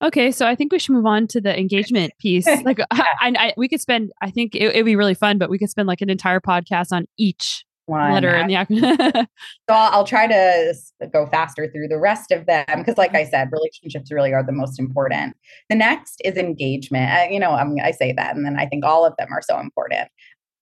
[0.00, 2.46] Okay, so I think we should move on to the engagement piece.
[2.68, 4.12] Like, I, I, we could spend.
[4.20, 6.92] I think it would be really fun, but we could spend like an entire podcast
[6.92, 8.12] on each One.
[8.12, 8.98] letter in the acronym.
[9.68, 10.74] so I'll, I'll, try to
[11.10, 14.52] go faster through the rest of them because, like I said, relationships really are the
[14.52, 15.34] most important.
[15.70, 17.10] The next is engagement.
[17.10, 19.42] Uh, you know, I'm, I say that, and then I think all of them are
[19.42, 20.08] so important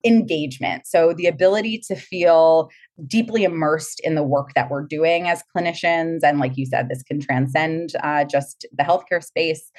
[0.05, 0.87] engagement.
[0.87, 2.71] So, the ability to feel
[3.07, 6.21] deeply immersed in the work that we're doing as clinicians.
[6.23, 9.71] And, like you said, this can transcend uh, just the healthcare space.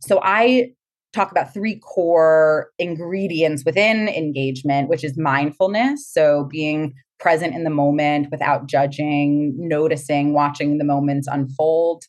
[0.00, 0.72] So, I
[1.12, 6.08] talk about three core ingredients within engagement, which is mindfulness.
[6.10, 12.04] So, being present in the moment without judging, noticing, watching the moments unfold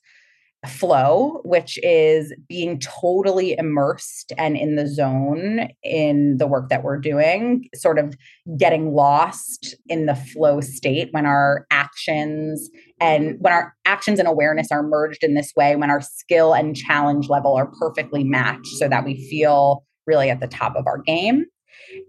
[0.66, 7.00] flow, which is being totally immersed and in the zone in the work that we're
[7.00, 8.16] doing, sort of
[8.58, 14.72] getting lost in the flow state when our actions and when our actions and awareness
[14.72, 18.88] are merged in this way, when our skill and challenge level are perfectly matched so
[18.88, 21.46] that we feel really at the top of our game.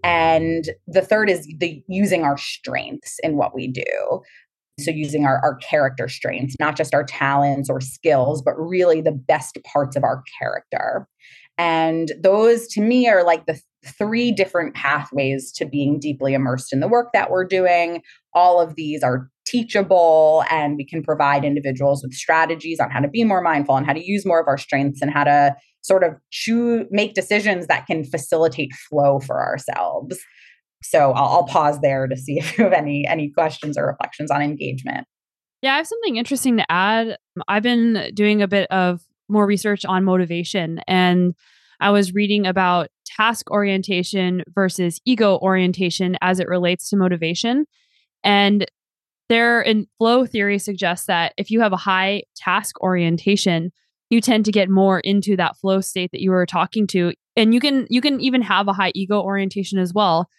[0.03, 4.21] And the third is the using our strengths in what we do.
[4.79, 9.11] So, using our, our character strengths, not just our talents or skills, but really the
[9.11, 11.07] best parts of our character.
[11.57, 16.79] And those to me are like the three different pathways to being deeply immersed in
[16.79, 18.01] the work that we're doing.
[18.33, 23.07] All of these are teachable, and we can provide individuals with strategies on how to
[23.07, 26.03] be more mindful and how to use more of our strengths and how to sort
[26.03, 30.19] of choose, make decisions that can facilitate flow for ourselves.
[30.83, 34.31] So I'll, I'll pause there to see if you have any any questions or reflections
[34.31, 35.07] on engagement.
[35.61, 37.17] Yeah, I have something interesting to add.
[37.47, 41.33] I've been doing a bit of more research on motivation and
[41.79, 47.65] I was reading about task orientation versus ego orientation as it relates to motivation.
[48.23, 48.65] And
[49.29, 53.71] There in flow theory suggests that if you have a high task orientation,
[54.09, 57.11] you tend to get more into that flow state that you were talking to.
[57.35, 60.29] And you can you can even have a high ego orientation as well.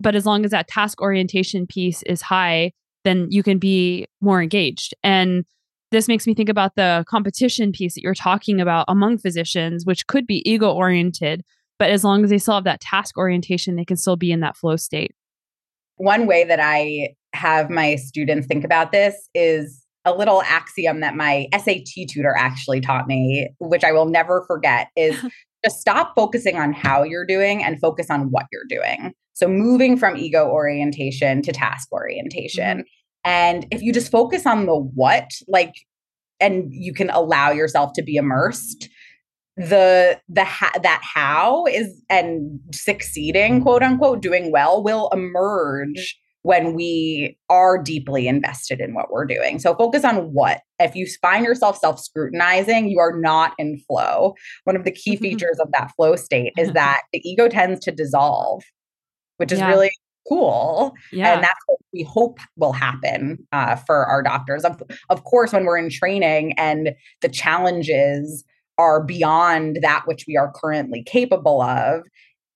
[0.00, 2.72] But as long as that task orientation piece is high,
[3.04, 4.94] then you can be more engaged.
[5.02, 5.44] And
[5.90, 10.06] this makes me think about the competition piece that you're talking about among physicians, which
[10.06, 11.42] could be ego oriented,
[11.78, 14.40] but as long as they still have that task orientation, they can still be in
[14.40, 15.14] that flow state.
[15.96, 21.14] One way that I have my students think about this is a little axiom that
[21.14, 25.16] my SAT tutor actually taught me, which I will never forget, is
[25.64, 29.12] just stop focusing on how you're doing and focus on what you're doing.
[29.34, 32.78] So moving from ego orientation to task orientation.
[32.78, 32.86] Mm-hmm.
[33.24, 35.74] And if you just focus on the what, like,
[36.40, 38.88] and you can allow yourself to be immersed,
[39.56, 46.74] the the ha- that how is and succeeding quote unquote doing well will emerge when
[46.74, 49.58] we are deeply invested in what we're doing.
[49.58, 50.62] So focus on what.
[50.82, 54.34] If you find yourself self scrutinizing, you are not in flow.
[54.64, 57.92] One of the key features of that flow state is that the ego tends to
[57.92, 58.62] dissolve,
[59.36, 59.68] which is yeah.
[59.68, 59.90] really
[60.28, 60.94] cool.
[61.12, 61.34] Yeah.
[61.34, 64.64] And that's what we hope will happen uh, for our doctors.
[64.64, 68.44] Of, of course, when we're in training and the challenges
[68.78, 72.02] are beyond that which we are currently capable of,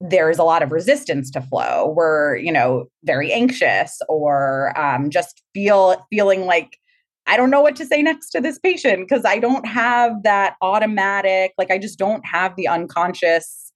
[0.00, 1.92] there's a lot of resistance to flow.
[1.96, 6.78] We're, you know, very anxious or um, just feel feeling like
[7.26, 10.56] I don't know what to say next to this patient because I don't have that
[10.62, 13.72] automatic, like I just don't have the unconscious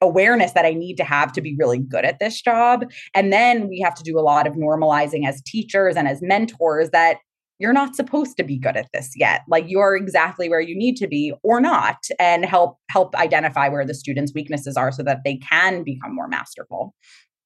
[0.00, 2.84] awareness that I need to have to be really good at this job.
[3.14, 6.90] And then we have to do a lot of normalizing as teachers and as mentors
[6.90, 7.18] that
[7.58, 9.42] you're not supposed to be good at this yet.
[9.48, 13.86] Like you're exactly where you need to be or not and help help identify where
[13.86, 16.94] the students' weaknesses are so that they can become more masterful.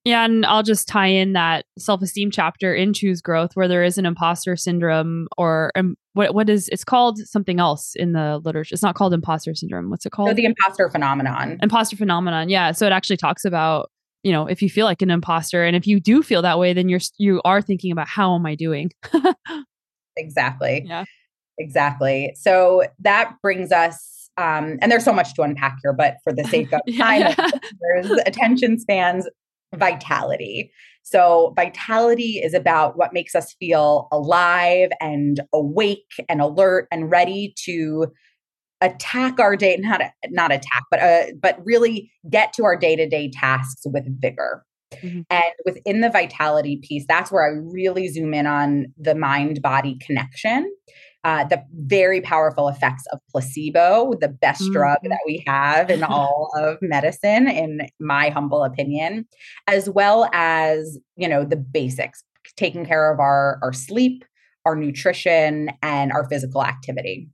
[0.06, 3.98] Yeah, and I'll just tie in that self-esteem chapter in Choose Growth where there is
[3.98, 8.72] an imposter syndrome or um, what what is it's called something else in the literature.
[8.72, 9.90] It's not called imposter syndrome.
[9.90, 10.28] What's it called?
[10.28, 11.58] So the imposter phenomenon.
[11.60, 12.48] Imposter phenomenon.
[12.48, 13.90] Yeah, so it actually talks about,
[14.22, 16.72] you know, if you feel like an imposter and if you do feel that way
[16.72, 18.92] then you're you are thinking about how am I doing?
[20.16, 20.84] exactly.
[20.86, 21.04] Yeah.
[21.58, 22.32] Exactly.
[22.36, 26.44] So that brings us um, and there's so much to unpack here, but for the
[26.50, 27.50] sake of time, yeah.
[27.80, 29.26] there's attention spans
[29.74, 30.70] vitality.
[31.02, 37.54] So, vitality is about what makes us feel alive and awake and alert and ready
[37.64, 38.08] to
[38.80, 43.82] attack our day not not attack but uh, but really get to our day-to-day tasks
[43.86, 44.64] with vigor
[44.96, 45.22] mm-hmm.
[45.30, 49.96] and within the vitality piece that's where i really zoom in on the mind body
[50.04, 50.70] connection
[51.26, 54.74] uh, the very powerful effects of placebo, the best mm-hmm.
[54.74, 59.26] drug that we have in all of medicine, in my humble opinion,
[59.66, 62.22] as well as you know the basics,
[62.56, 64.24] taking care of our our sleep,
[64.64, 67.28] our nutrition, and our physical activity.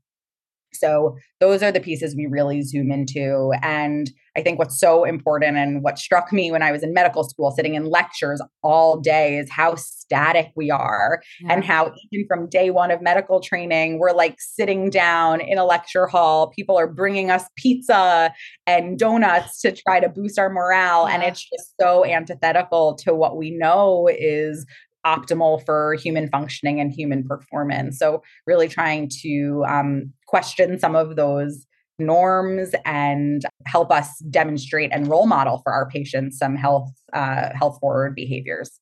[0.75, 3.53] So those are the pieces we really zoom into.
[3.62, 7.25] And I think what's so important and what struck me when I was in medical
[7.25, 11.53] school, sitting in lectures all day, is how static we are yeah.
[11.53, 15.64] and how even from day one of medical training, we're like sitting down in a
[15.64, 16.49] lecture hall.
[16.49, 18.33] People are bringing us pizza
[18.66, 21.07] and donuts to try to boost our morale.
[21.09, 21.14] Yeah.
[21.14, 24.66] And it's just so antithetical to what we know is
[25.07, 27.98] optimal for human functioning and human performance.
[27.98, 31.66] So, really trying to um, question some of those
[31.98, 37.78] norms and help us demonstrate and role model for our patients some health uh, health
[37.80, 38.80] forward behaviors.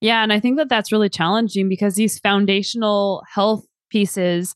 [0.00, 4.54] Yeah, and I think that that's really challenging because these foundational health pieces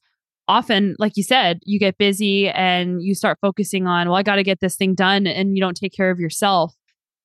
[0.49, 4.37] often like you said you get busy and you start focusing on well I got
[4.37, 6.75] to get this thing done and you don't take care of yourself.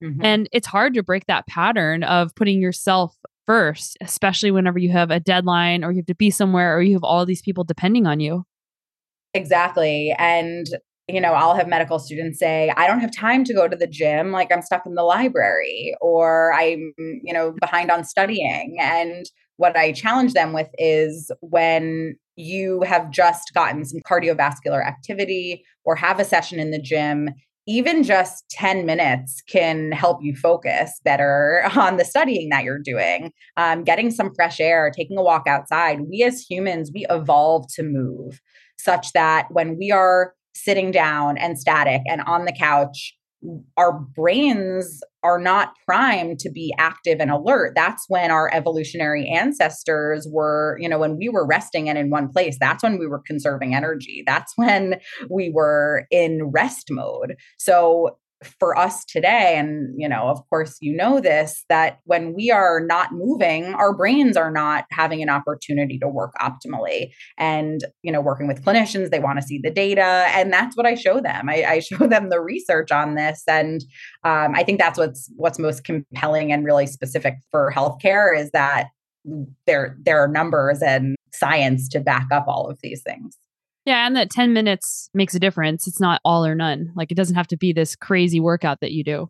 [0.03, 0.25] Mm-hmm.
[0.25, 3.15] And it's hard to break that pattern of putting yourself
[3.51, 6.93] first, especially whenever you have a deadline or you have to be somewhere or you
[6.93, 8.45] have all these people depending on you.
[9.33, 10.15] Exactly.
[10.17, 10.67] And,
[11.09, 13.87] you know, I'll have medical students say, I don't have time to go to the
[13.87, 14.31] gym.
[14.31, 18.77] Like I'm stuck in the library or I'm, you know, behind on studying.
[18.79, 19.25] And
[19.57, 25.97] what I challenge them with is when you have just gotten some cardiovascular activity or
[25.97, 27.31] have a session in the gym,
[27.67, 33.31] even just 10 minutes can help you focus better on the studying that you're doing.
[33.57, 36.01] Um, getting some fresh air, taking a walk outside.
[36.09, 38.39] We as humans, we evolve to move
[38.79, 43.15] such that when we are sitting down and static and on the couch,
[43.77, 47.73] our brains are not primed to be active and alert.
[47.75, 52.29] That's when our evolutionary ancestors were, you know, when we were resting and in one
[52.29, 54.23] place, that's when we were conserving energy.
[54.25, 54.99] That's when
[55.29, 57.35] we were in rest mode.
[57.57, 58.17] So
[58.59, 62.81] for us today and you know of course you know this that when we are
[62.85, 67.11] not moving our brains are not having an opportunity to work optimally.
[67.37, 70.85] And you know working with clinicians they want to see the data and that's what
[70.85, 71.49] i show them.
[71.49, 73.81] I, I show them the research on this and
[74.23, 78.87] um, i think that's what's what's most compelling and really specific for healthcare is that
[79.67, 83.37] there there are numbers and science to back up all of these things
[83.85, 85.87] yeah, and that 10 minutes makes a difference.
[85.87, 86.91] It's not all or none.
[86.95, 89.27] Like it doesn't have to be this crazy workout that you do.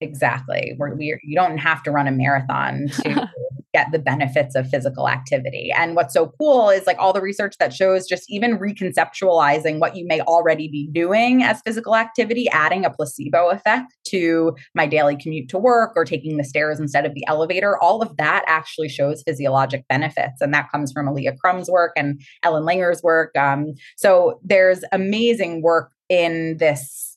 [0.00, 0.74] Exactly.
[0.76, 3.30] We're, we're, you don't have to run a marathon to
[3.76, 5.70] get the benefits of physical activity.
[5.76, 9.94] And what's so cool is like all the research that shows just even reconceptualizing what
[9.94, 15.14] you may already be doing as physical activity, adding a placebo effect to my daily
[15.14, 18.88] commute to work or taking the stairs instead of the elevator, all of that actually
[18.88, 20.40] shows physiologic benefits.
[20.40, 23.36] And that comes from Alia Crum's work and Ellen Langer's work.
[23.36, 27.15] Um, so there's amazing work in this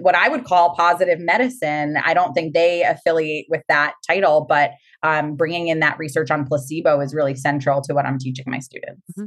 [0.00, 1.96] what I would call positive medicine.
[2.04, 6.44] I don't think they affiliate with that title, but um, bringing in that research on
[6.44, 9.02] placebo is really central to what I'm teaching my students.
[9.12, 9.26] Mm-hmm.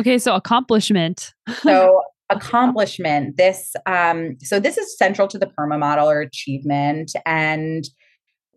[0.00, 1.32] Okay, so accomplishment.
[1.62, 3.36] so accomplishment.
[3.36, 7.84] This um, so this is central to the PERMA model or achievement, and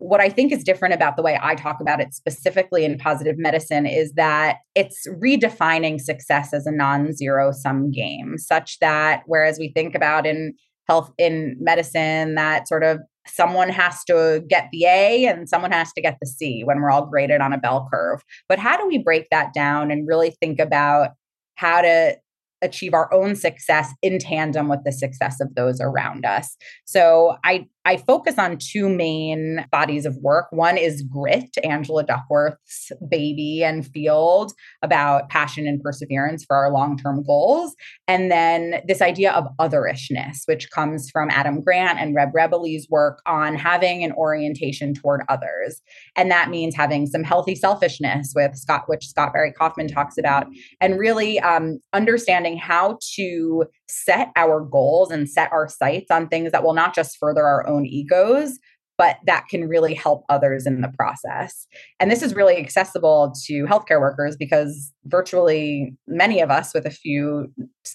[0.00, 3.36] what I think is different about the way I talk about it specifically in positive
[3.36, 9.58] medicine is that it's redefining success as a non zero sum game, such that whereas
[9.58, 10.54] we think about in
[10.88, 15.92] health in medicine that sort of someone has to get the A and someone has
[15.92, 18.22] to get the C when we're all graded on a bell curve.
[18.48, 21.10] But how do we break that down and really think about
[21.56, 22.16] how to
[22.62, 26.56] achieve our own success in tandem with the success of those around us.
[26.86, 30.48] So I I focus on two main bodies of work.
[30.50, 37.24] One is Grit, Angela Duckworth's baby and field about passion and perseverance for our long-term
[37.24, 37.74] goals.
[38.06, 43.22] And then this idea of otherishness, which comes from Adam Grant and Reb Rebele's work
[43.24, 45.80] on having an orientation toward others.
[46.14, 50.46] And that means having some healthy selfishness with Scott, which Scott Barry Kaufman talks about,
[50.82, 56.52] and really um, understanding how to set our goals and set our sights on things
[56.52, 58.58] that will not just further our own egos,
[58.98, 61.66] but that can really help others in the process.
[62.00, 66.90] And this is really accessible to healthcare workers because virtually many of us, with a
[66.90, 67.46] few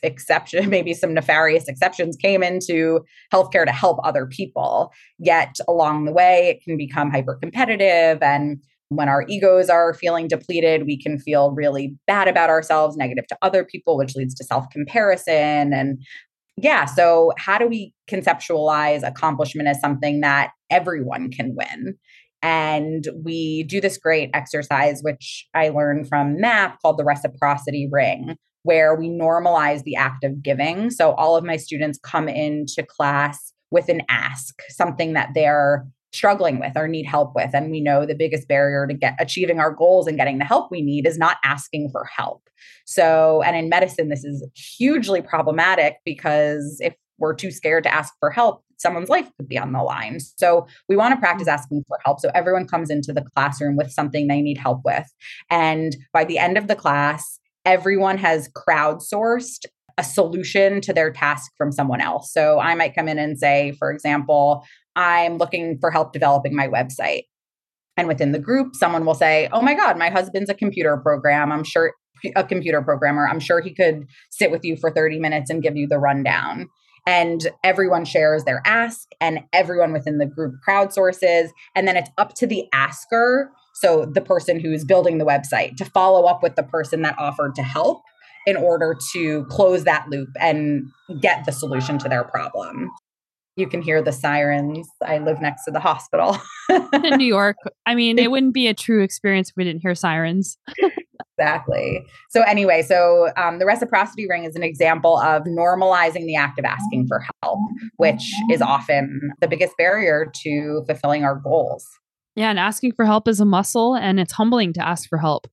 [0.01, 3.01] exceptions, maybe some nefarious exceptions, came into
[3.34, 4.91] healthcare to help other people.
[5.19, 8.59] Yet along the way, it can become hyper competitive and
[8.89, 13.38] when our egos are feeling depleted, we can feel really bad about ourselves, negative to
[13.41, 15.73] other people, which leads to self comparison.
[15.73, 15.99] And
[16.58, 21.95] yeah, so how do we conceptualize accomplishment as something that everyone can win?
[22.41, 28.36] And we do this great exercise, which I learned from MAPP called the reciprocity ring,
[28.64, 30.91] where we normalize the act of giving.
[30.91, 36.59] So all of my students come into class with an ask, something that they're struggling
[36.59, 37.51] with or need help with.
[37.53, 40.72] And we know the biggest barrier to get achieving our goals and getting the help
[40.72, 42.47] we need is not asking for help.
[42.86, 48.14] So and in medicine this is hugely problematic because if we're too scared to ask
[48.20, 50.20] for help someone's life could be on the line.
[50.20, 51.53] So we want to practice mm.
[51.53, 52.20] asking for help.
[52.20, 55.09] So everyone comes into the classroom with something they need help with.
[55.49, 59.66] And by the end of the class everyone has crowdsourced
[59.97, 62.34] a solution to their task from someone else.
[62.34, 66.67] So I might come in and say, for example, I'm looking for help developing my
[66.67, 67.23] website.
[67.95, 71.51] And within the group, someone will say, Oh my God, my husband's a computer program.
[71.51, 71.93] I'm sure
[72.35, 73.27] a computer programmer.
[73.27, 76.69] I'm sure he could sit with you for 30 minutes and give you the rundown.
[77.05, 81.49] And everyone shares their ask, and everyone within the group crowdsources.
[81.75, 85.85] And then it's up to the asker, so the person who's building the website, to
[85.85, 88.03] follow up with the person that offered to help
[88.45, 90.85] in order to close that loop and
[91.19, 92.89] get the solution to their problem
[93.56, 94.88] you can hear the sirens.
[95.06, 96.38] I live next to the hospital
[96.70, 97.58] in New York.
[97.86, 100.58] I mean, it wouldn't be a true experience if we didn't hear sirens.
[101.38, 102.04] exactly.
[102.30, 106.66] So, anyway, so um, the reciprocity ring is an example of normalizing the act of
[106.66, 107.60] asking for help,
[107.97, 111.86] which is often the biggest barrier to fulfilling our goals.
[112.36, 115.47] Yeah, and asking for help is a muscle, and it's humbling to ask for help.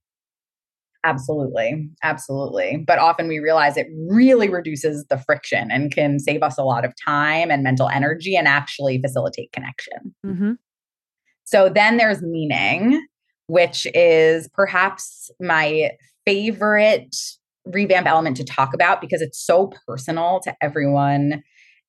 [1.02, 1.88] Absolutely.
[2.02, 2.84] Absolutely.
[2.86, 6.84] But often we realize it really reduces the friction and can save us a lot
[6.84, 10.14] of time and mental energy and actually facilitate connection.
[10.26, 10.52] Mm-hmm.
[11.44, 13.06] So then there's meaning,
[13.46, 15.92] which is perhaps my
[16.26, 17.16] favorite
[17.64, 21.42] revamp element to talk about because it's so personal to everyone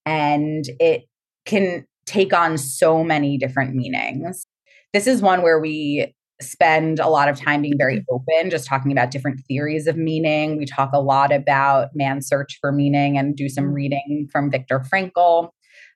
[0.06, 1.04] and it
[1.46, 4.48] can take on so many different meanings.
[4.94, 8.92] This is one where we spend a lot of time being very open, just talking
[8.92, 10.58] about different theories of meaning.
[10.58, 13.74] We talk a lot about man's search for meaning and do some mm-hmm.
[13.74, 15.50] reading from Viktor Frankl.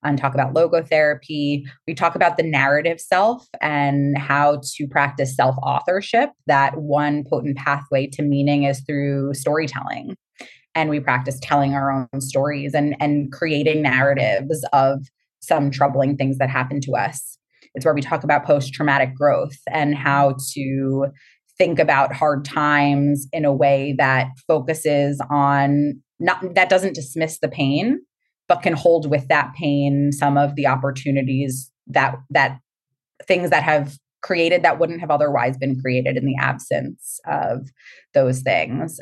[0.03, 1.63] and talk about logotherapy.
[1.87, 6.31] We talk about the narrative self and how to practice self authorship.
[6.47, 10.15] That one potent pathway to meaning is through storytelling.
[10.75, 15.07] And we practice telling our own stories and, and creating narratives of
[15.39, 17.37] some troubling things that happen to us.
[17.75, 21.07] It's where we talk about post traumatic growth and how to
[21.57, 27.47] think about hard times in a way that focuses on not that doesn't dismiss the
[27.47, 27.99] pain
[28.47, 32.59] but can hold with that pain some of the opportunities that that
[33.25, 37.69] things that have created that wouldn't have otherwise been created in the absence of
[38.15, 38.99] those things.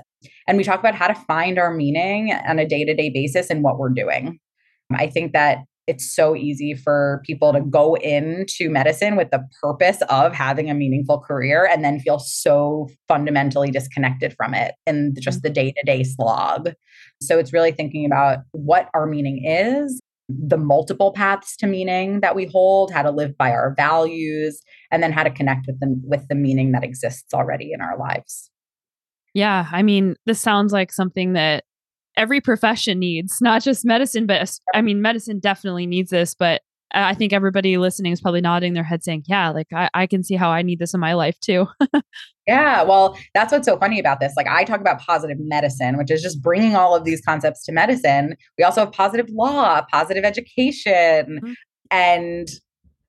[0.49, 3.79] And we talk about how to find our meaning on a day-to-day basis in what
[3.79, 4.39] we're doing.
[4.91, 10.01] I think that it's so easy for people to go into medicine with the purpose
[10.09, 15.41] of having a meaningful career and then feel so fundamentally disconnected from it in just
[15.43, 16.71] the day to day slog.
[17.21, 22.35] So it's really thinking about what our meaning is, the multiple paths to meaning that
[22.35, 24.61] we hold, how to live by our values,
[24.91, 27.97] and then how to connect with them with the meaning that exists already in our
[27.97, 28.49] lives.
[29.33, 31.65] Yeah, I mean, this sounds like something that
[32.17, 36.61] every profession needs, not just medicine, but I mean, medicine definitely needs this, but
[36.93, 40.23] I think everybody listening is probably nodding their head saying, yeah, like I, I can
[40.23, 41.67] see how I need this in my life too.
[42.47, 42.83] yeah.
[42.83, 44.33] Well, that's what's so funny about this.
[44.37, 47.71] Like I talk about positive medicine, which is just bringing all of these concepts to
[47.71, 48.35] medicine.
[48.59, 51.39] We also have positive law, positive education.
[51.41, 51.53] Mm-hmm.
[51.89, 52.47] And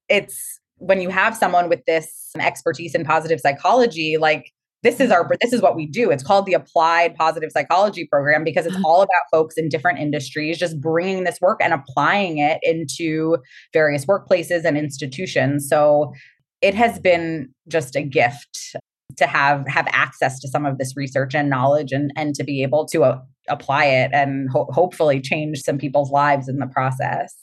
[0.08, 4.50] it's when you have someone with this expertise in positive psychology, like
[4.84, 6.10] this is our this is what we do.
[6.10, 10.58] It's called the applied positive psychology program because it's all about folks in different industries
[10.58, 13.38] just bringing this work and applying it into
[13.72, 15.68] various workplaces and institutions.
[15.68, 16.12] So
[16.60, 18.76] it has been just a gift
[19.16, 22.62] to have have access to some of this research and knowledge and and to be
[22.62, 27.34] able to uh, apply it and ho- hopefully change some people's lives in the process.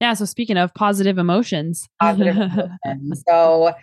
[0.00, 1.86] Yeah so speaking of positive emotions.
[2.00, 2.36] Positive
[2.84, 3.22] emotions.
[3.28, 3.74] So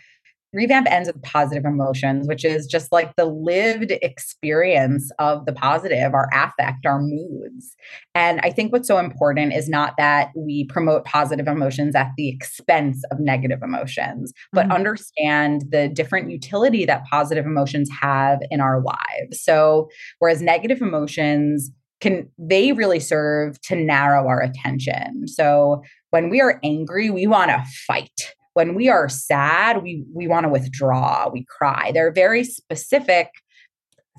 [0.55, 6.13] revamp ends with positive emotions, which is just like the lived experience of the positive,
[6.13, 7.75] our affect, our moods.
[8.15, 12.29] And I think what's so important is not that we promote positive emotions at the
[12.29, 14.71] expense of negative emotions, but mm-hmm.
[14.71, 19.41] understand the different utility that positive emotions have in our lives.
[19.41, 19.89] So,
[20.19, 21.69] whereas negative emotions,
[22.01, 25.27] can they really serve to narrow our attention.
[25.27, 25.81] So
[26.11, 30.45] when we are angry, we want to fight when we are sad we we want
[30.45, 31.91] to withdraw we cry.
[31.93, 33.29] They're very specific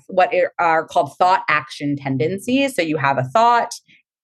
[0.07, 2.73] what are called thought action tendencies.
[2.75, 3.71] So you have a thought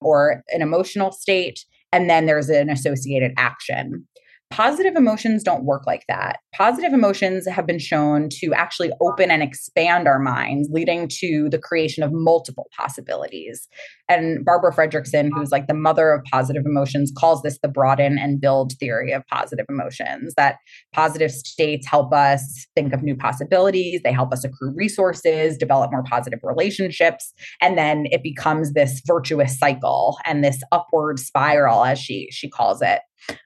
[0.00, 4.06] or an emotional state and then there's an associated action
[4.50, 6.38] Positive emotions don't work like that.
[6.54, 11.58] Positive emotions have been shown to actually open and expand our minds, leading to the
[11.58, 13.66] creation of multiple possibilities.
[14.08, 18.40] And Barbara Fredrickson, who's like the mother of positive emotions, calls this the broaden and
[18.40, 20.34] build theory of positive emotions.
[20.36, 20.58] That
[20.92, 26.04] positive states help us think of new possibilities, they help us accrue resources, develop more
[26.04, 32.28] positive relationships, and then it becomes this virtuous cycle and this upward spiral, as she
[32.30, 33.00] she calls it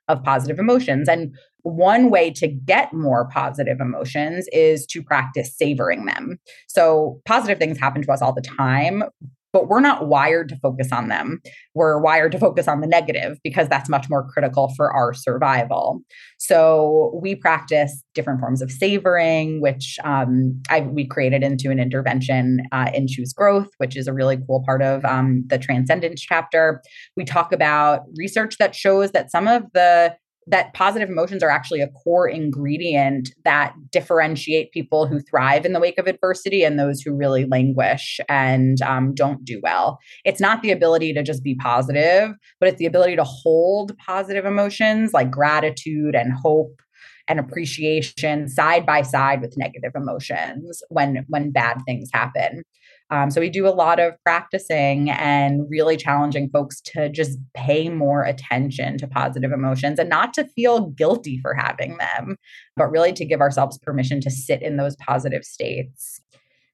[0.09, 1.09] of positive emotions.
[1.09, 6.39] And one way to get more positive emotions is to practice savoring them.
[6.69, 9.05] So, positive things happen to us all the time,
[9.53, 11.41] but we're not wired to focus on them.
[11.75, 16.01] We're wired to focus on the negative because that's much more critical for our survival.
[16.39, 22.63] So we practice different forms of savoring, which um, I, we created into an intervention
[22.73, 26.83] uh, in Choose Growth, which is a really cool part of um, the Transcendence chapter.
[27.17, 30.17] We talk about research that shows that some of the
[30.51, 35.81] that positive emotions are actually a core ingredient that differentiate people who thrive in the
[35.81, 39.99] wake of adversity and those who really languish and um, don't do well.
[40.25, 44.45] It's not the ability to just be positive, but it's the ability to hold positive
[44.45, 46.81] emotions like gratitude and hope
[47.29, 52.63] and appreciation side by side with negative emotions when when bad things happen
[53.11, 57.89] um, so we do a lot of practicing and really challenging folks to just pay
[57.89, 62.37] more attention to positive emotions and not to feel guilty for having them,
[62.77, 66.21] but really to give ourselves permission to sit in those positive states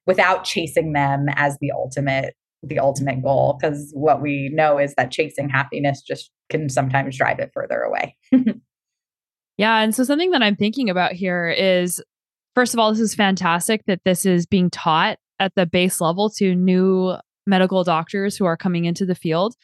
[0.05, 5.11] without chasing them as the ultimate the ultimate goal because what we know is that
[5.11, 8.17] chasing happiness just can sometimes drive it further away.
[9.57, 12.01] yeah, and so something that I'm thinking about here is
[12.55, 16.29] first of all this is fantastic that this is being taught at the base level
[16.31, 17.15] to new
[17.47, 19.55] medical doctors who are coming into the field.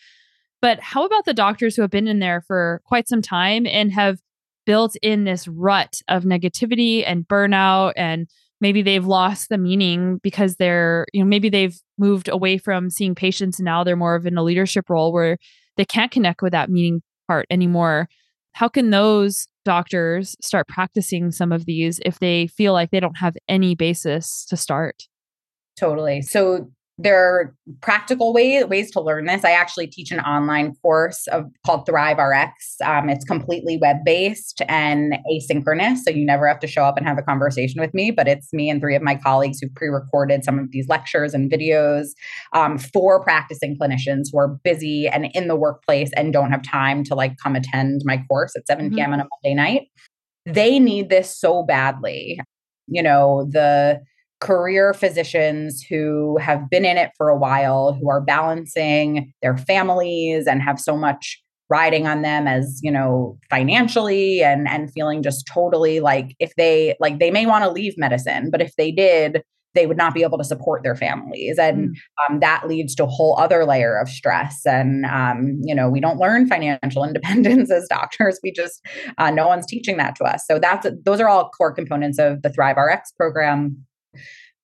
[0.62, 3.92] But how about the doctors who have been in there for quite some time and
[3.92, 4.20] have
[4.66, 8.28] built in this rut of negativity and burnout and
[8.60, 13.16] maybe they've lost the meaning because they're, you know, maybe they've moved away from seeing
[13.16, 15.38] patients and now they're more of in a leadership role where
[15.78, 18.08] they can't connect with that meaning part anymore.
[18.54, 23.18] How can those doctors start practicing some of these if they feel like they don't
[23.18, 25.08] have any basis to start?
[25.82, 26.22] Totally.
[26.22, 26.70] So
[27.00, 29.44] there are practical ways ways to learn this.
[29.44, 32.76] I actually teach an online course of called Thrive RX.
[32.86, 37.08] Um, it's completely web based and asynchronous, so you never have to show up and
[37.08, 38.12] have a conversation with me.
[38.12, 41.34] But it's me and three of my colleagues who pre recorded some of these lectures
[41.34, 42.10] and videos
[42.54, 47.04] um, for practicing clinicians who are busy and in the workplace and don't have time
[47.06, 49.06] to like come attend my course at 7 p.m.
[49.06, 49.14] Mm-hmm.
[49.14, 49.88] on a Monday night.
[50.46, 52.40] They need this so badly.
[52.88, 54.02] You know the
[54.42, 60.48] career physicians who have been in it for a while, who are balancing their families
[60.48, 65.48] and have so much riding on them as you know financially and and feeling just
[65.48, 69.42] totally like if they like they may want to leave medicine but if they did
[69.74, 71.58] they would not be able to support their families.
[71.58, 72.30] And mm.
[72.30, 74.66] um, that leads to a whole other layer of stress.
[74.66, 78.40] And um, you know we don't learn financial independence as doctors.
[78.44, 78.86] We just
[79.18, 80.44] uh, no one's teaching that to us.
[80.46, 83.78] So that's those are all core components of the thrive rx program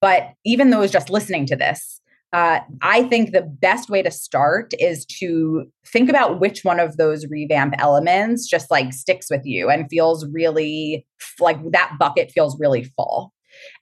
[0.02, 2.02] but even those just listening to this,
[2.34, 6.98] uh, I think the best way to start is to think about which one of
[6.98, 11.06] those revamp elements just like sticks with you and feels really
[11.40, 13.34] like that bucket feels really full.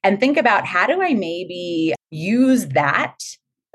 [0.03, 3.17] And think about how do I maybe use that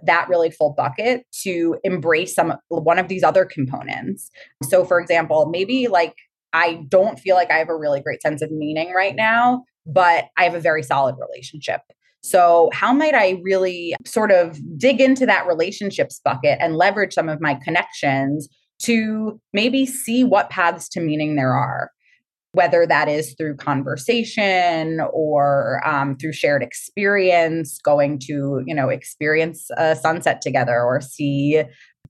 [0.03, 4.30] that really full bucket to embrace some one of these other components.
[4.62, 6.14] So for example, maybe like
[6.53, 10.26] I don't feel like I have a really great sense of meaning right now, but
[10.38, 11.82] I have a very solid relationship.
[12.22, 17.28] So, how might I really sort of dig into that relationships bucket and leverage some
[17.28, 18.48] of my connections
[18.82, 21.90] to maybe see what paths to meaning there are?
[22.52, 29.70] Whether that is through conversation or um, through shared experience, going to, you know, experience
[29.76, 31.62] a sunset together or see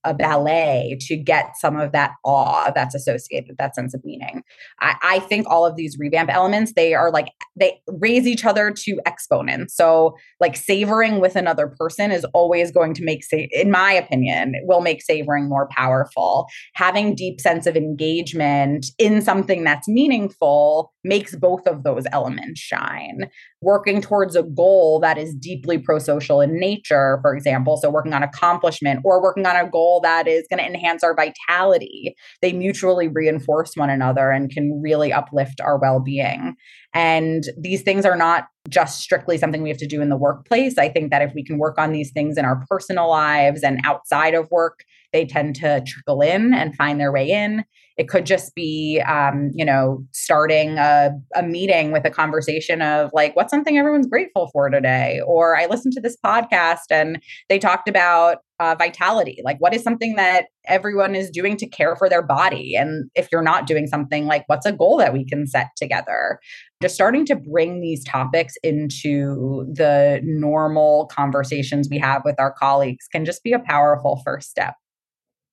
[0.05, 4.43] a ballet to get some of that awe that's associated with that sense of meaning.
[4.81, 8.71] I, I, think all of these revamp elements, they are like, they raise each other
[8.71, 9.77] to exponents.
[9.77, 14.81] So, like, savoring with another person is always going to make, in my opinion, will
[14.81, 16.47] make savoring more powerful.
[16.75, 23.29] Having deep sense of engagement in something that's meaningful makes both of those elements shine.
[23.61, 28.15] Working towards a goal that is deeply pro social in nature, for example, so working
[28.15, 32.53] on accomplishment or working on a goal that is going to enhance our vitality, they
[32.53, 36.55] mutually reinforce one another and can really uplift our well being.
[36.95, 40.79] And these things are not just strictly something we have to do in the workplace.
[40.79, 43.81] I think that if we can work on these things in our personal lives and
[43.85, 44.81] outside of work,
[45.13, 47.65] they tend to trickle in and find their way in.
[48.01, 53.11] It could just be, um, you know, starting a, a meeting with a conversation of
[53.13, 55.21] like, what's something everyone's grateful for today?
[55.27, 59.43] Or I listened to this podcast and they talked about uh, vitality.
[59.45, 62.75] Like, what is something that everyone is doing to care for their body?
[62.75, 66.41] And if you're not doing something, like, what's a goal that we can set together?
[66.83, 73.09] Just starting to bring these topics into the normal conversations we have with our colleagues
[73.13, 74.75] can just be a powerful first step.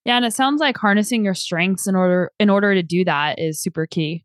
[0.08, 3.40] Yeah, and it sounds like harnessing your strengths in order in order to do that
[3.40, 4.24] is super key.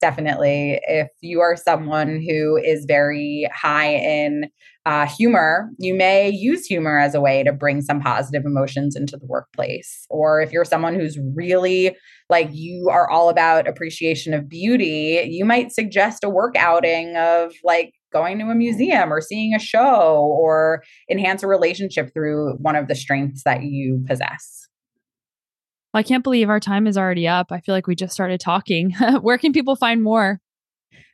[0.00, 0.80] Definitely.
[0.84, 4.48] If you are someone who is very high in
[4.86, 9.16] uh, humor, you may use humor as a way to bring some positive emotions into
[9.16, 10.06] the workplace.
[10.08, 11.94] Or if you're someone who's really
[12.30, 17.52] like you are all about appreciation of beauty, you might suggest a work outing of
[17.64, 22.76] like going to a museum or seeing a show or enhance a relationship through one
[22.76, 24.68] of the strengths that you possess.
[25.98, 27.50] Well, I can't believe our time is already up.
[27.50, 28.92] I feel like we just started talking.
[29.20, 30.40] Where can people find more?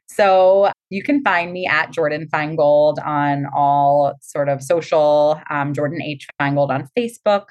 [0.08, 6.04] So you can find me at Jordyn Feingold on all sort of social, um, Jordyn
[6.04, 6.28] H.
[6.38, 7.46] Feingold on Facebook.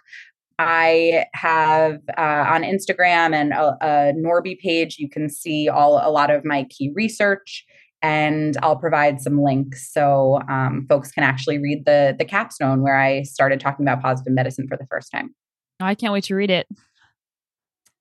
[0.59, 4.97] I have uh, on Instagram and a, a Norby page.
[4.99, 7.65] You can see all a lot of my key research
[8.03, 12.99] and I'll provide some links so um, folks can actually read the the capstone where
[12.99, 15.33] I started talking about positive medicine for the first time.
[15.79, 16.67] I can't wait to read it.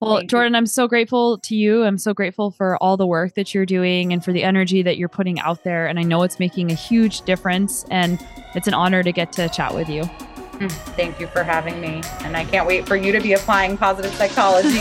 [0.03, 0.57] Well, Thank Jordyn, you.
[0.57, 1.85] I'm so grateful to you.
[1.85, 4.97] I'm so grateful for all the work that you're doing and for the energy that
[4.97, 5.87] you're putting out there.
[5.87, 7.85] And I know it's making a huge difference.
[7.89, 8.19] And
[8.57, 10.03] it's an honor to get to chat with you.
[10.03, 12.03] Mm, thank you for having me.
[12.23, 14.81] And I can't wait for you to be applying positive psychology.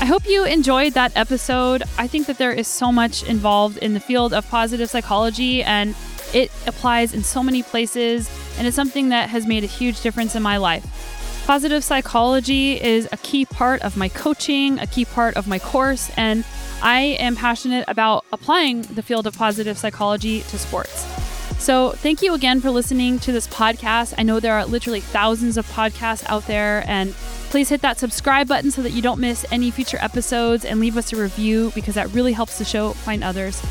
[0.00, 1.82] I hope you enjoyed that episode.
[1.98, 5.96] I think that there is so much involved in the field of positive psychology and
[6.32, 8.30] it applies in so many places
[8.60, 10.84] and it's something that has made a huge difference in my life.
[11.46, 16.10] Positive psychology is a key part of my coaching, a key part of my course,
[16.14, 16.44] and
[16.82, 21.06] I am passionate about applying the field of positive psychology to sports.
[21.58, 24.12] So, thank you again for listening to this podcast.
[24.18, 27.14] I know there are literally thousands of podcasts out there, and
[27.48, 30.98] please hit that subscribe button so that you don't miss any future episodes and leave
[30.98, 33.62] us a review because that really helps the show find others.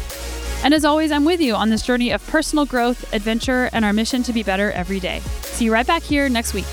[0.64, 3.94] And as always, I'm with you on this journey of personal growth, adventure, and our
[3.94, 5.22] mission to be better every day.
[5.42, 6.66] See you right back here next week.